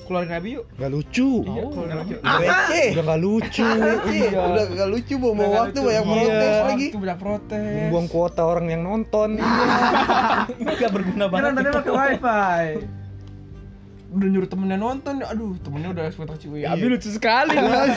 Keluarin 0.05 0.29
Nabi 0.29 0.49
yuk. 0.53 0.65
Gak 0.71 0.89
lucu. 0.89 1.29
Iya, 1.41 1.61
keluarin 1.65 1.97
yuk. 2.05 2.19
receh 2.21 2.87
Udah 2.93 3.03
gak 3.03 3.19
lucu. 3.19 3.65
Iya. 4.15 4.39
udah 4.45 4.63
gak 4.71 4.89
lucu 4.89 5.13
mau 5.15 5.27
Udah 5.27 5.35
nggak 5.35 5.51
waktu 5.59 5.73
lucu. 5.75 5.87
banyak 5.87 6.03
Iya. 6.05 6.13
protes 6.13 6.55
lagi 6.63 6.85
Itu 6.85 6.97
banyak 6.99 7.19
protes. 7.19 7.87
Buang 7.89 8.07
kuota 8.07 8.41
orang 8.43 8.67
yang 8.67 8.81
nonton. 8.81 9.29
Gak 10.79 10.91
berguna 10.91 11.23
Kan 11.23 11.31
banget. 11.31 11.45
nontonnya 11.49 11.71
pakai 11.73 11.91
wifi. 11.91 12.65
udah 14.07 14.31
nyuruh 14.31 14.47
temennya 14.47 14.77
nonton 14.77 15.19
aduh 15.19 15.59
temennya 15.59 15.89
udah 15.91 16.03
ekspektasi 16.07 16.45
wih 16.47 16.63
Iya. 16.63 16.71
Abi 16.71 16.87
lucu 16.87 17.09
sekali 17.09 17.51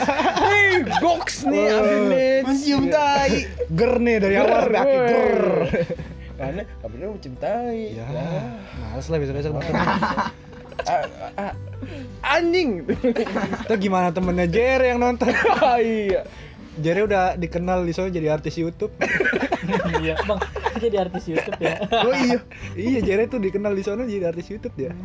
Hei, 0.43 0.69
goks 0.97 1.47
nih 1.47 1.65
Abi 1.69 1.95
nih 2.09 2.31
mencium 2.43 2.83
tai 2.89 3.47
Ger 3.69 3.93
nih 3.97 4.15
dari 4.19 4.35
awal 4.35 4.67
sampai 4.67 4.75
akhir 4.75 4.99
ger. 5.05 5.39
karena 6.35 6.61
kabarnya 6.75 7.07
mencintai 7.09 7.79
Ya, 7.93 8.03
males 8.81 9.05
lah 9.05 9.17
besok-besok 9.17 9.51
nonton. 9.53 9.75
Anjing 12.35 12.83
Itu 13.65 13.73
gimana 13.79 14.11
temennya 14.11 14.47
Jere 14.47 14.91
yang 14.93 14.99
nonton? 15.01 15.31
Iya 15.79 16.23
Jere 16.79 17.03
udah 17.03 17.35
dikenal 17.35 17.83
di 17.83 17.91
sana 17.91 18.07
jadi 18.07 18.31
artis 18.31 18.55
YouTube. 18.55 18.93
Iya, 19.99 20.15
Bang. 20.25 20.39
Jadi 20.79 20.95
artis 20.95 21.27
YouTube 21.27 21.59
ya. 21.59 21.75
oh 21.91 22.15
iya 22.15 22.39
iya, 22.73 22.99
Jere 23.03 23.27
tuh 23.27 23.37
dikenal 23.37 23.75
di 23.75 23.83
sana 23.83 24.07
jadi 24.07 24.31
artis 24.31 24.47
YouTube 24.49 24.73
dia. 24.73 24.95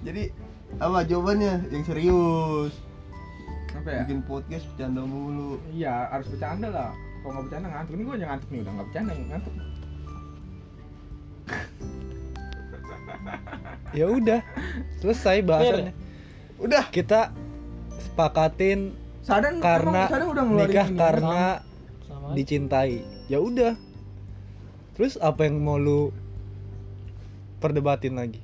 jadi 0.00 0.30
apa 0.78 1.02
jawabannya 1.04 1.68
yang 1.72 1.84
serius 1.84 2.72
Apa 3.74 3.88
ya? 3.90 4.00
bikin 4.06 4.20
podcast 4.24 4.64
bercanda 4.72 5.02
mulu 5.02 5.58
Iya, 5.74 6.08
harus 6.14 6.30
bercanda 6.30 6.68
lah. 6.70 6.90
Kalau 7.20 7.32
nggak 7.34 7.44
bercanda 7.50 7.66
ngantuk. 7.72 7.92
Ini 7.96 8.02
gue 8.04 8.14
yang 8.20 8.30
ngantuk 8.30 8.48
nih, 8.48 8.60
udah 8.62 8.72
nggak 8.72 8.86
bercanda 8.88 9.12
ngantuk. 9.16 9.54
Ya 13.94 14.06
udah, 14.06 14.40
selesai 14.98 15.40
bahasannya. 15.40 15.94
udah 16.56 16.84
Kita 16.88 17.30
sepakatin 17.96 18.90
Sadan 19.20 19.58
karena 19.58 20.04
emang 20.06 20.28
udah 20.28 20.44
nikah 20.60 20.86
ini. 20.86 20.98
karena 20.98 21.44
Sama. 22.02 22.34
dicintai. 22.34 23.00
Ya 23.26 23.38
udah. 23.38 23.78
Terus 24.92 25.16
apa 25.16 25.44
yang 25.44 25.58
mau 25.58 25.74
lu 25.74 26.10
perdebatin 27.56 28.14
lagi? 28.14 28.42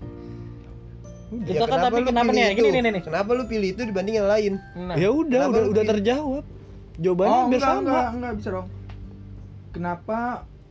Kita 1.30 1.62
kan 1.62 1.69
kenapa 1.69 1.85
tapi 1.85 1.95
lu 1.97 2.09
kenapa 2.09 2.25
pilih 2.26 2.35
nih? 2.37 2.47
itu? 2.49 2.59
Gini 2.61 2.71
nih 2.76 2.90
nih. 2.90 3.02
kenapa 3.04 3.30
lu 3.30 3.45
pilih 3.45 3.69
itu 3.69 3.83
dibanding 3.85 4.16
yang 4.16 4.26
lain 4.26 4.52
nah 4.75 4.95
ya 4.97 5.09
udah, 5.09 5.42
kenapa 5.45 5.52
udah 5.52 5.62
udah 5.69 5.75
pilih? 5.76 5.92
terjawab. 5.92 6.45
Jawabannya 6.97 7.30
Oh, 7.30 7.40
hampir 7.40 7.57
enggak, 7.57 7.71
sama. 7.71 7.80
enggak, 7.80 8.07
enggak 8.11 8.33
bisa 8.35 8.49
dong. 8.50 8.69
Kenapa 9.71 10.19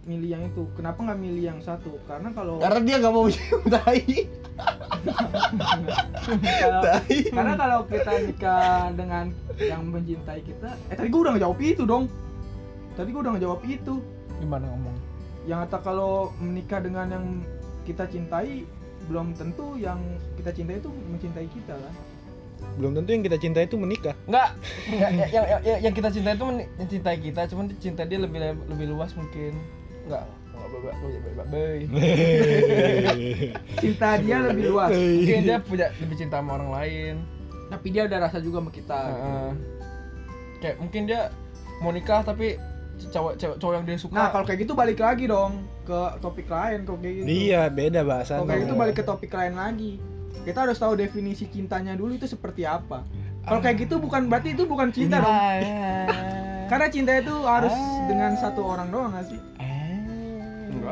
milih 0.02 0.30
yang 0.30 0.44
itu? 0.46 0.64
Kenapa 0.74 1.00
nggak 1.02 1.20
milih 1.22 1.44
yang 1.46 1.60
satu? 1.60 1.92
Karena 2.06 2.30
kalau 2.32 2.56
karena 2.58 2.80
dia 2.82 2.96
nggak 2.98 3.14
mau 3.14 3.24
mencium 3.28 3.62
karena 7.34 7.54
kalau 7.56 7.80
kita 7.88 8.12
nikah 8.28 8.92
dengan 8.94 9.26
yang 9.58 9.82
mencintai 9.88 10.42
kita, 10.44 10.70
eh 10.92 10.96
tadi 10.96 11.08
gue 11.10 11.22
udah 11.22 11.34
ngejawab 11.36 11.60
itu 11.60 11.84
dong. 11.88 12.06
Tadi 12.96 13.10
gue 13.10 13.22
udah 13.22 13.34
ngejawab 13.40 13.62
itu. 13.66 13.96
gimana 14.40 14.72
ngomong 14.72 14.96
Yang 15.44 15.60
kata 15.68 15.78
kalau 15.84 16.32
menikah 16.40 16.80
dengan 16.80 17.12
yang 17.12 17.26
kita 17.84 18.08
cintai 18.08 18.64
belum 19.12 19.36
tentu 19.36 19.76
yang 19.76 20.00
kita 20.40 20.56
cintai 20.56 20.80
itu 20.80 20.88
mencintai 20.88 21.48
kita 21.52 21.76
kan. 21.76 21.94
Belum 22.80 22.92
tentu 22.96 23.10
yang 23.16 23.24
kita 23.24 23.38
cintai 23.40 23.64
itu 23.68 23.76
menikah. 23.76 24.16
Ya- 24.92 25.12
yang, 25.12 25.12
yang, 25.32 25.46
yang, 25.64 25.80
yang 25.90 25.94
kita 25.96 26.10
cintai 26.12 26.40
itu 26.40 26.46
men- 26.48 26.70
mencintai 26.80 27.18
kita, 27.20 27.42
cuman 27.52 27.66
cinta 27.84 28.04
dia 28.08 28.20
lebih 28.20 28.40
lebih 28.68 28.86
luas 28.96 29.12
mungkin. 29.16 29.56
Enggak 30.08 30.24
Cinta 33.80 34.08
dia 34.18 34.38
lebih 34.44 34.64
luas. 34.70 34.90
Mungkin 34.92 35.40
dia 35.44 35.58
punya 35.60 35.88
lebih 35.96 36.16
cinta 36.16 36.38
sama 36.38 36.56
orang 36.56 36.72
lain. 36.74 37.14
tapi 37.68 37.88
dia 37.88 38.04
ada 38.04 38.20
rasa 38.20 38.38
juga 38.38 38.58
sama 38.58 38.70
kita 38.70 38.98
gitu. 38.98 39.22
Heeh. 39.22 39.52
kayak 40.60 40.76
mungkin 40.80 41.02
dia 41.06 41.20
mau 41.80 41.90
nikah 41.90 42.20
tapi 42.20 42.60
cowok 43.08 43.32
cowok, 43.38 43.56
cowok 43.56 43.72
yang 43.76 43.84
dia 43.86 43.96
suka 43.96 44.12
nah 44.12 44.28
kalau 44.28 44.44
kayak 44.44 44.60
gitu 44.60 44.72
balik 44.74 44.98
lagi 44.98 45.24
dong 45.24 45.64
ke 45.84 45.98
topik 46.18 46.50
lain 46.50 46.82
kalau 46.82 46.98
kayak 46.98 47.14
gitu 47.16 47.26
Iya, 47.30 47.62
beda 47.70 48.00
bahasan. 48.02 48.36
kalau 48.36 48.48
kayak 48.50 48.60
gitu 48.66 48.74
balik 48.74 48.96
ke 48.96 49.04
topik 49.06 49.32
lain 49.32 49.54
lagi 49.54 49.92
kita 50.42 50.58
harus 50.60 50.76
tahu 50.76 50.92
definisi 50.96 51.46
cintanya 51.46 51.94
dulu 51.94 52.12
itu 52.12 52.26
seperti 52.26 52.66
apa 52.66 53.06
kalau 53.40 53.60
kayak 53.62 53.76
gitu 53.80 53.96
bukan 53.98 54.26
berarti 54.26 54.52
itu 54.52 54.64
bukan 54.66 54.88
cinta 54.90 55.16
dong 55.20 55.30
karena 56.70 56.86
cinta 56.90 57.12
itu 57.16 57.34
harus 57.40 57.72
dengan 58.04 58.32
satu 58.36 58.60
orang 58.64 58.88
doang 58.90 59.10
gak 59.14 59.26
sih 59.26 59.40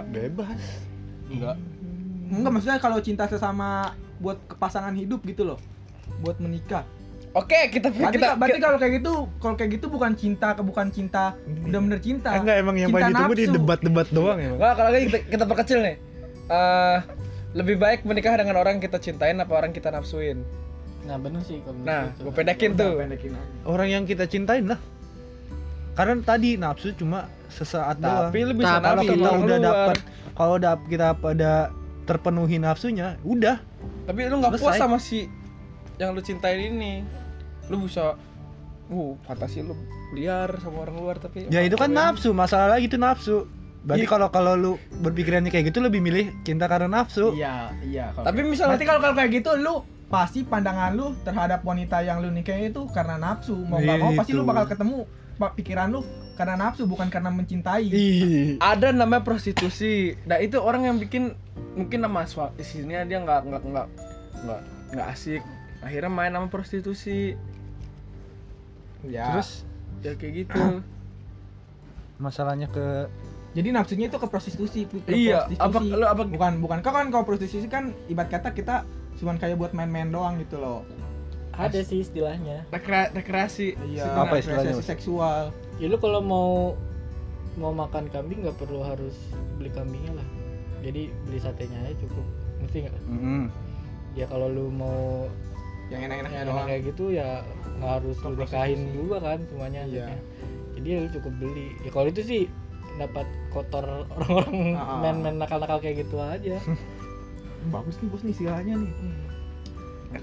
enggak 0.04 0.06
bebas. 0.14 0.62
enggak 1.32 1.56
enggak 2.28 2.52
maksudnya 2.52 2.80
kalau 2.80 2.98
cinta 3.02 3.24
sesama 3.26 3.94
buat 4.18 4.38
kepasangan 4.50 4.94
hidup 4.98 5.22
gitu 5.26 5.44
loh 5.46 5.60
buat 6.22 6.38
menikah 6.42 6.84
oke 7.38 7.60
kita 7.70 7.94
berarti, 7.94 8.18
kita 8.18 8.28
berarti 8.40 8.60
kalau 8.60 8.78
kayak 8.82 8.94
gitu 9.02 9.14
kalau 9.38 9.56
kayak 9.56 9.72
gitu 9.78 9.86
bukan 9.92 10.12
cinta 10.18 10.48
bukan 10.58 10.88
cinta 10.90 11.24
bener-bener 11.46 12.00
cinta 12.02 12.30
Enggak 12.34 12.56
emang 12.62 12.76
yang 12.78 12.90
paling 12.90 13.14
ditunggu 13.14 13.36
di 13.38 13.46
debat-debat 13.52 14.08
doang 14.10 14.38
emang. 14.42 14.58
Enggak, 14.58 14.74
kalau 14.80 14.90
kita, 14.96 15.18
kita 15.30 15.44
perkecil 15.46 15.80
nih. 15.86 15.96
Eh, 16.48 16.98
lebih 17.56 17.76
baik 17.76 18.08
menikah 18.08 18.40
dengan 18.40 18.56
orang 18.60 18.80
yang 18.80 18.84
kita 18.88 19.00
cintain 19.04 19.36
apa 19.40 19.52
orang 19.52 19.72
kita 19.76 19.90
nafsuin? 19.92 20.42
nah 21.08 21.16
bener 21.16 21.40
sih 21.48 21.64
kalau 21.64 21.80
Nah, 21.88 22.12
gue 22.20 22.34
pendekin 22.36 22.76
Udah, 22.76 22.84
tuh. 22.84 22.94
pendekin. 23.00 23.32
Orang 23.64 23.88
yang 23.88 24.04
kita 24.04 24.28
cintain 24.28 24.68
lah. 24.68 24.76
Karena 25.96 26.20
tadi 26.20 26.60
nafsu 26.60 26.92
cuma 27.00 27.32
sesaat 27.50 27.98
doang. 27.98 28.30
Tapi 28.30 28.40
lu 28.44 28.54
bisa 28.54 28.78
kalau 28.78 29.04
kita 29.04 29.30
udah 29.36 29.58
dapat 29.60 29.96
kalau 30.34 30.56
dap 30.56 30.80
kita 30.86 31.14
pada 31.14 31.72
terpenuhi 32.04 32.58
nafsunya, 32.58 33.20
udah. 33.22 33.60
Tapi 34.06 34.20
lu 34.28 34.40
nggak 34.40 34.56
puas 34.56 34.76
sama 34.76 34.98
si 34.98 35.28
yang 35.96 36.14
lu 36.14 36.22
cintain 36.22 36.60
ini. 36.62 37.04
Lu 37.68 37.84
bisa 37.84 38.16
uh, 38.88 39.12
fantasi 39.24 39.60
lu 39.60 39.76
liar 40.10 40.48
sama 40.58 40.88
orang 40.88 40.96
luar 40.96 41.16
tapi 41.18 41.48
Ya 41.48 41.60
itu 41.60 41.76
kan 41.76 41.92
nafsu, 41.92 42.32
masalah 42.32 42.72
lagi 42.74 42.88
itu 42.88 42.96
nafsu. 42.96 43.44
Berarti 43.84 44.04
Iya. 44.04 44.10
kalau 44.10 44.28
kalau 44.30 44.54
lu 44.54 44.72
berpikirannya 45.00 45.48
kayak 45.48 45.72
gitu 45.72 45.80
lebih 45.80 46.00
milih 46.00 46.32
cinta 46.44 46.68
karena 46.68 46.88
nafsu. 46.88 47.32
iya 47.34 47.72
iya 47.84 48.12
kalau 48.12 48.26
Tapi 48.28 48.40
misalnya 48.44 48.76
berarti 48.76 48.86
kalau 48.86 49.00
kalau 49.00 49.16
kayak 49.16 49.32
gitu 49.34 49.52
lu 49.56 49.76
pasti 50.08 50.40
pandangan 50.44 50.92
lu 50.92 51.12
terhadap 51.24 51.60
wanita 51.64 52.00
yang 52.00 52.20
lu 52.20 52.32
nikahin 52.32 52.72
itu 52.72 52.88
karena 52.92 53.16
nafsu 53.16 53.56
mau 53.64 53.80
nggak 53.80 54.00
mau 54.00 54.12
pasti 54.16 54.32
lu 54.32 54.44
Gitu. 54.44 54.48
bakal 54.48 54.66
ketemu 54.68 54.98
pikiran 55.56 55.88
lu 55.92 56.00
karena 56.38 56.54
nafsu 56.56 56.86
bukan 56.86 57.10
karena 57.10 57.34
mencintai 57.34 57.90
Ih. 57.90 58.62
ada 58.62 58.94
namanya 58.94 59.26
prostitusi. 59.26 60.14
Nah, 60.24 60.38
itu 60.38 60.62
orang 60.62 60.86
yang 60.86 60.98
bikin 61.02 61.34
mungkin 61.74 62.06
nama 62.06 62.30
isinya 62.56 63.02
dia 63.02 63.18
nggak 63.18 63.42
nggak 63.44 63.62
nggak 63.66 63.88
nggak 64.46 64.62
nggak 64.94 65.08
asik. 65.10 65.42
Akhirnya 65.82 66.14
main 66.14 66.32
sama 66.32 66.48
prostitusi. 66.48 67.34
ya 69.04 69.34
Terus 69.34 69.66
ya 70.00 70.14
kayak 70.14 70.34
gitu. 70.46 70.62
Masalahnya 72.18 72.70
ke 72.70 73.10
jadi 73.54 73.74
nafsunya 73.74 74.06
itu 74.06 74.18
ke 74.18 74.28
prostitusi 74.30 74.86
ke 74.86 75.10
Iya, 75.10 75.50
prostitusi. 75.50 75.66
apa 75.66 75.78
lu 75.82 76.06
apa 76.06 76.24
bukan 76.24 76.52
bukan 76.62 76.78
kau 76.86 76.94
kan 76.94 77.10
kalau 77.10 77.26
prostitusi 77.26 77.66
kan 77.66 77.90
ibarat 78.06 78.30
kata 78.30 78.54
kita 78.54 78.86
cuman 79.18 79.42
kayak 79.42 79.58
buat 79.58 79.74
main-main 79.74 80.06
doang 80.08 80.38
gitu 80.38 80.62
loh 80.62 80.86
ada 81.58 81.82
sih 81.82 82.06
istilahnya 82.06 82.70
rekre- 82.70 83.10
rekreasi? 83.12 83.74
iya 83.90 84.14
Apa 84.14 84.38
istilahnya, 84.38 84.78
seksual 84.78 85.50
ya 85.78 85.88
lu 85.88 85.98
kalau 85.98 86.20
mau 86.20 86.50
mau 87.54 87.72
makan 87.72 88.06
kambing 88.08 88.42
nggak 88.42 88.54
perlu 88.56 88.82
harus 88.82 89.14
beli 89.56 89.70
kambingnya 89.70 90.14
lah. 90.14 90.28
Jadi 90.80 91.10
beli 91.24 91.38
satenya 91.38 91.78
aja 91.82 91.96
cukup. 92.00 92.26
Ngerti 92.60 92.78
nggak? 92.84 92.96
Mm-mm. 93.08 93.44
ya 94.14 94.26
kalau 94.26 94.48
lu 94.48 94.68
mau 94.68 95.30
yang 95.88 96.02
enak-enaknya 96.04 96.40
yang 96.40 96.50
doang. 96.52 96.66
kayak 96.66 96.82
gitu 96.86 97.04
ya 97.12 97.46
nggak 97.78 97.92
harus 97.96 98.18
lu 98.20 98.34
nikahin 98.34 98.82
juga 98.92 99.18
kan 99.20 99.40
semuanya 99.46 99.82
Iya. 99.84 100.06
akhirnya. 100.06 100.20
jadi 100.74 100.88
ya 100.88 100.98
lu 101.00 101.10
cukup 101.14 101.34
beli. 101.38 101.68
Ya 101.80 101.90
kalau 101.90 102.08
itu 102.08 102.22
sih 102.22 102.42
dapat 102.96 103.26
kotor 103.50 103.86
orang-orang 104.12 104.58
Ah. 104.74 104.98
main-main 105.00 105.38
nakal-nakal 105.38 105.78
kayak 105.78 106.02
gitu 106.04 106.18
aja. 106.18 106.58
Bagus 107.74 107.98
nih 107.98 108.08
bos 108.08 108.22
nih 108.22 108.34
istilahnya 108.34 108.74
nih. 108.76 108.92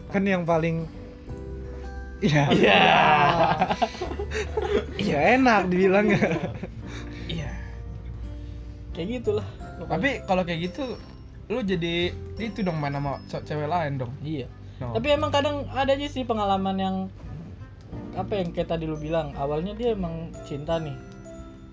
Kan 0.09 0.25
yang 0.25 0.43
paling 0.43 0.87
Iya. 2.25 2.45
iya 2.51 2.81
Iya 5.05 5.19
enak 5.37 5.69
dibilangnya. 5.69 6.21
Iya. 7.27 7.51
kayak 8.91 9.09
gitulah 9.15 9.47
Tapi 9.85 10.25
kalau 10.25 10.43
kayak 10.43 10.61
gitu 10.65 10.97
lu 11.45 11.61
jadi 11.61 12.09
itu 12.35 12.59
dong 12.61 12.79
main 12.79 12.91
sama 12.91 13.21
ce- 13.27 13.45
cewek 13.45 13.69
lain 13.69 13.99
dong. 13.99 14.13
iya 14.21 14.49
No. 14.75 14.91
tapi 14.91 15.07
emang 15.09 15.31
kadang 15.31 15.71
ada 15.71 15.95
aja 15.95 16.03
sih 16.05 16.27
pengalaman 16.27 16.75
yang 16.75 16.97
apa 18.13 18.35
yang 18.35 18.51
kayak 18.51 18.67
tadi 18.69 18.91
lu 18.91 18.99
bilang 18.99 19.31
awalnya 19.35 19.71
dia 19.71 19.95
emang 19.95 20.35
cinta 20.43 20.83
nih 20.83 20.99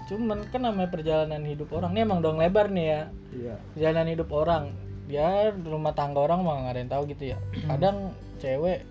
cuman 0.06 0.46
kan 0.46 0.62
namanya 0.62 0.86
perjalanan 0.88 1.42
hidup 1.42 1.74
orang 1.74 1.98
nih 1.98 2.06
emang 2.06 2.22
dong 2.22 2.38
lebar 2.38 2.70
nih 2.70 2.86
ya 2.86 3.02
iya 3.34 3.56
perjalanan 3.74 4.06
hidup 4.08 4.30
orang 4.30 4.64
dia 5.10 5.50
rumah 5.50 5.98
tangga 5.98 6.22
orang 6.22 6.46
mah 6.46 6.62
nggak 6.62 6.72
ada 6.72 6.80
yang 6.80 6.92
tahu 6.92 7.04
gitu 7.10 7.24
ya 7.26 7.38
kadang 7.66 7.98
cewek 8.38 8.86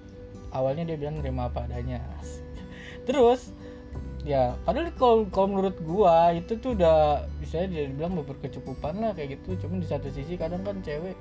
awalnya 0.55 0.87
dia 0.87 0.97
bilang 0.99 1.19
nerima 1.23 1.51
apa 1.51 1.67
adanya. 1.67 2.03
Terus 3.07 3.55
ya 4.21 4.55
padahal 4.69 4.93
kalau 5.01 5.25
kalau 5.33 5.49
menurut 5.57 5.77
gua 5.81 6.31
itu 6.37 6.61
tuh 6.61 6.77
udah 6.77 7.25
bisa 7.41 7.65
dia 7.65 7.89
bilang 7.89 8.19
berkecukupan 8.21 9.01
lah 9.01 9.13
kayak 9.17 9.41
gitu. 9.41 9.57
Cuman 9.67 9.83
di 9.83 9.89
satu 9.89 10.11
sisi 10.13 10.37
kadang 10.37 10.63
kan 10.63 10.79
cewek 10.85 11.17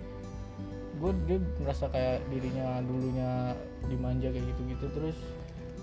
gue 0.99 1.15
dia 1.31 1.39
merasa 1.63 1.87
kayak 1.87 2.27
dirinya 2.27 2.83
dulunya 2.83 3.55
dimanja 3.87 4.35
kayak 4.35 4.51
gitu 4.51 4.61
gitu 4.75 4.85
terus 4.91 5.17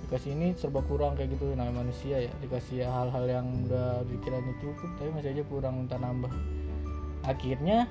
dikasih 0.05 0.37
ini 0.37 0.53
serba 0.61 0.85
kurang 0.85 1.17
kayak 1.17 1.33
gitu 1.35 1.57
namanya 1.57 1.83
manusia 1.83 2.29
ya. 2.29 2.33
Dikasih 2.45 2.85
hal-hal 2.85 3.25
yang 3.25 3.47
udah 3.67 4.05
dikiranya 4.07 4.53
cukup 4.61 4.91
tapi 5.01 5.11
masih 5.17 5.31
aja 5.33 5.43
kurang 5.49 5.75
minta 5.83 5.97
nambah. 5.97 6.31
Akhirnya 7.25 7.89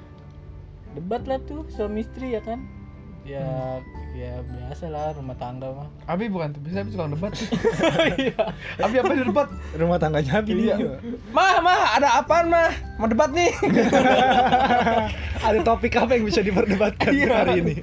debat 0.96 1.28
lah 1.28 1.42
tuh 1.44 1.68
suami 1.68 2.06
istri 2.08 2.38
ya 2.38 2.42
kan 2.46 2.64
ya 3.26 3.82
ya 4.14 4.38
biasa 4.40 4.86
lah 4.88 5.12
rumah 5.12 5.34
tangga 5.36 5.68
mah 5.74 5.90
Abi 6.06 6.30
bukan 6.30 6.54
tuh, 6.54 6.62
bisa 6.62 6.86
Abi 6.86 6.94
suka 6.94 7.10
debat. 7.10 7.34
Abi 8.86 8.96
apa 9.02 9.12
yang 9.12 9.28
debat? 9.28 9.50
Rumah 9.74 9.98
tangganya 9.98 10.32
Abi 10.40 10.52
Iya. 10.56 10.76
nih. 10.78 10.88
Mah, 11.34 11.58
mah, 11.60 11.98
ada 11.98 12.22
apaan 12.22 12.48
mah? 12.48 12.70
Mau 12.96 13.10
debat 13.10 13.28
nih. 13.34 13.50
Ada 15.46 15.60
topik 15.62 15.94
apa 15.94 16.16
yang 16.16 16.26
bisa 16.26 16.40
diperdebatkan 16.42 17.12
hari 17.12 17.62
ini? 17.62 17.76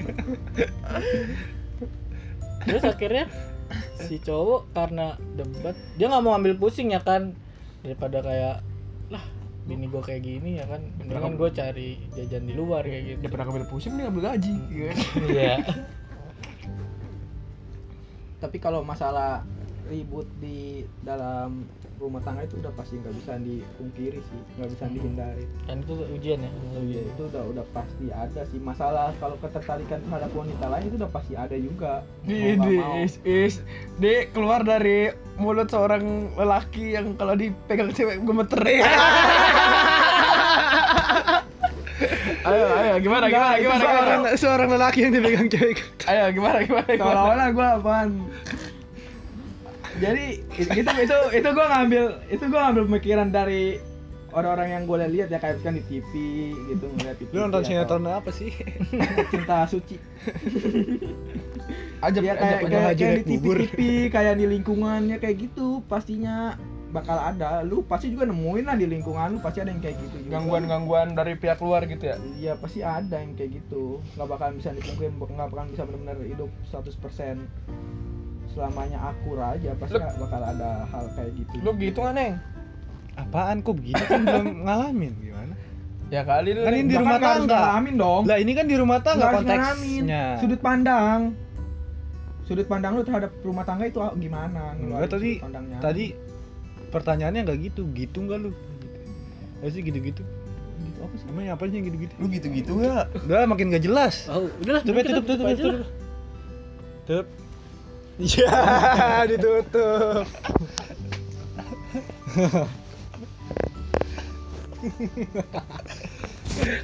terus 2.62 2.86
akhirnya 2.86 3.26
si 3.98 4.22
cowok 4.22 4.70
karena 4.70 5.18
debat 5.34 5.74
dia 5.98 6.06
nggak 6.06 6.22
mau 6.22 6.34
ambil 6.34 6.54
pusing 6.54 6.94
ya 6.94 7.02
kan 7.02 7.34
daripada 7.82 8.22
kayak 8.22 8.56
lah 9.10 9.24
bini 9.72 9.88
gue 9.88 10.02
kayak 10.04 10.20
gini 10.20 10.60
ya 10.60 10.68
kan 10.68 10.84
mendingan 11.00 11.40
gue 11.40 11.50
cari 11.56 11.90
jajan 12.12 12.44
di 12.44 12.52
luar 12.52 12.84
kayak 12.84 13.16
gitu 13.16 13.32
pernah 13.32 13.48
ngambil 13.48 13.66
pusing 13.72 13.96
nih 13.96 14.04
ngambil 14.04 14.22
gaji. 14.28 14.54
Iya. 14.68 14.92
iya 15.32 15.56
tapi 18.42 18.58
kalau 18.58 18.82
masalah 18.82 19.46
ribut 19.86 20.26
di 20.42 20.82
dalam 21.06 21.70
rumah 22.02 22.18
tangga 22.18 22.42
itu 22.42 22.58
udah 22.58 22.74
pasti 22.74 22.98
nggak 22.98 23.14
bisa 23.14 23.38
dipungkiri 23.38 24.18
sih 24.18 24.40
nggak 24.58 24.68
bisa 24.74 24.84
dihindari. 24.90 25.44
Kan 25.70 25.86
itu 25.86 25.94
ujian 26.10 26.42
ya? 26.42 26.50
Ujian 26.74 27.04
itu 27.06 27.22
udah 27.30 27.42
udah 27.46 27.64
pasti 27.70 28.06
ada 28.10 28.42
sih. 28.50 28.58
Masalah 28.58 29.14
kalau 29.22 29.38
ketertarikan 29.38 30.02
terhadap 30.02 30.30
wanita 30.34 30.66
lain 30.66 30.84
itu 30.90 30.96
udah 30.98 31.12
pasti 31.14 31.32
ada 31.38 31.54
juga. 31.54 32.02
Mau. 32.26 32.34
Ini 32.34 33.06
is 33.06 33.14
is. 33.22 33.54
Dia 34.02 34.26
keluar 34.34 34.66
dari 34.66 35.14
mulut 35.38 35.70
seorang 35.70 36.34
lelaki 36.34 36.98
yang 36.98 37.14
kalau 37.14 37.38
dipegang 37.38 37.94
cewek 37.94 38.18
gemeter. 38.26 38.58
ayo 42.42 42.66
ayo 42.74 42.94
gimana 42.98 43.30
gimana 43.30 43.54
gimana 43.54 43.78
gimana 43.78 43.78
Seorang, 43.78 44.22
seorang 44.34 44.68
lelaki 44.74 44.98
yang 45.06 45.12
dipegang 45.14 45.46
cewek. 45.46 45.78
ayo 46.10 46.34
gimana 46.34 46.58
gimana 46.66 46.88
gimana? 46.90 46.98
Seolah-olah 46.98 47.48
gue 47.54 47.68
apaan 47.78 48.08
jadi 50.00 50.24
itu 50.56 50.92
itu 51.04 51.18
itu 51.36 51.48
gue 51.52 51.66
ngambil 51.68 52.04
itu 52.32 52.44
gue 52.48 52.60
ngambil 52.60 52.82
pemikiran 52.88 53.28
dari 53.28 53.80
orang-orang 54.32 54.68
yang 54.72 54.82
gue 54.88 54.96
lihat 55.12 55.28
ya 55.28 55.38
kayak 55.38 55.60
kan 55.60 55.76
di 55.76 55.84
TV 55.84 56.12
gitu 56.72 56.86
ngeliat 56.96 57.16
TV 57.20 57.28
Lu 57.36 57.38
nonton 57.44 57.62
sinetron 57.68 58.08
apa 58.08 58.30
sih? 58.32 58.48
cinta 59.32 59.68
suci 59.68 60.00
aja 62.02 62.18
ya 62.18 62.34
aja 62.34 62.40
kayak 62.40 62.58
kayak, 62.66 62.96
kayak 62.98 63.14
di 63.22 63.36
bubur. 63.38 63.56
TV-TV 63.62 63.80
kayak 64.10 64.34
di 64.40 64.46
lingkungannya 64.50 65.16
kayak 65.22 65.36
gitu 65.38 65.84
pastinya 65.86 66.58
bakal 66.92 67.16
ada 67.16 67.64
lu 67.64 67.80
pasti 67.88 68.12
juga 68.12 68.28
nemuin 68.28 68.68
lah 68.68 68.76
di 68.76 68.84
lingkungan 68.84 69.38
lu 69.38 69.40
pasti 69.40 69.64
ada 69.64 69.72
yang 69.72 69.80
kayak 69.80 69.96
gitu 69.96 70.16
juga. 70.28 70.32
gangguan-gangguan 70.36 71.08
dari 71.16 71.40
pihak 71.40 71.56
luar 71.64 71.88
gitu 71.88 72.04
ya 72.04 72.16
iya 72.36 72.52
pasti 72.58 72.84
ada 72.84 73.16
yang 73.16 73.32
kayak 73.32 73.64
gitu 73.64 74.02
nggak 74.18 74.28
bakalan 74.28 74.60
bisa 74.60 74.76
dipungkiri 74.76 75.08
nggak 75.16 75.48
bakalan 75.48 75.68
bisa 75.72 75.82
benar-benar 75.88 76.18
hidup 76.20 76.50
100% 76.68 77.48
selamanya 78.52 78.98
akur 79.02 79.38
aja 79.38 79.70
pasti 79.74 79.94
Lu- 79.94 80.16
bakal 80.20 80.40
ada 80.42 80.70
hal 80.84 81.04
kayak 81.12 81.32
gitu. 81.34 81.52
Lu 81.58 81.70
gitu 81.74 81.98
nggak 81.98 82.14
neng? 82.14 82.34
Apaan 83.14 83.60
kok 83.60 83.74
begini 83.74 84.02
kan 84.02 84.20
belum 84.22 84.46
ngalamin? 84.64 85.12
Gimana? 85.18 85.54
ya 86.08 86.20
kali 86.22 86.52
lu 86.52 86.60
Kan 86.60 86.72
ini 86.74 86.84
di 86.84 86.96
rumah 86.98 87.16
tangga. 87.18 87.56
ngalamin 87.58 87.94
dong. 87.96 88.22
Lah 88.24 88.36
ini 88.36 88.52
kan 88.52 88.66
di 88.66 88.76
rumah 88.76 88.98
tangga 89.00 89.24
ngalamin. 89.26 89.48
konteksnya. 89.48 90.24
sudut 90.38 90.60
pandang. 90.60 91.20
Sudut 92.42 92.66
pandang 92.66 92.92
lu 92.92 93.02
terhadap 93.02 93.32
rumah 93.40 93.62
tangga 93.62 93.84
itu 93.86 93.96
gimana? 94.18 94.74
Ngeluarin 94.74 94.92
Enggak 94.98 95.10
tadi 95.10 95.30
pandangnya. 95.38 95.76
tadi 95.78 96.04
pertanyaannya 96.90 97.40
nggak 97.42 97.58
gitu. 97.62 97.82
Gitu 97.90 98.18
nggak 98.18 98.38
lu? 98.38 98.50
Gak 99.58 99.70
sih 99.70 99.80
gitu-gitu? 99.80 100.20
Gitu 100.82 100.98
apa 101.00 101.14
sih? 101.14 101.24
Emang 101.26 101.44
apa 101.48 101.62
sih 101.64 101.74
yang 101.74 101.86
gitu-gitu? 101.86 102.12
Lu 102.14 102.26
gitu-gitu 102.28 102.70
nggak? 102.76 103.04
Udah 103.22 103.46
makin 103.46 103.66
gak 103.70 103.80
jelas. 103.82 104.26
Oh, 104.26 104.50
tutup 104.58 104.92
kita 104.92 105.10
tutup 105.14 105.24
tutup. 105.24 105.44
lah. 105.44 105.54
tutup 105.54 105.86
tutup 107.06 107.26
iya 108.18 109.24
ditutup 109.30 110.26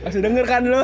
Masih 0.07 0.21
denger 0.23 0.45
kan 0.47 0.63
lu? 0.65 0.81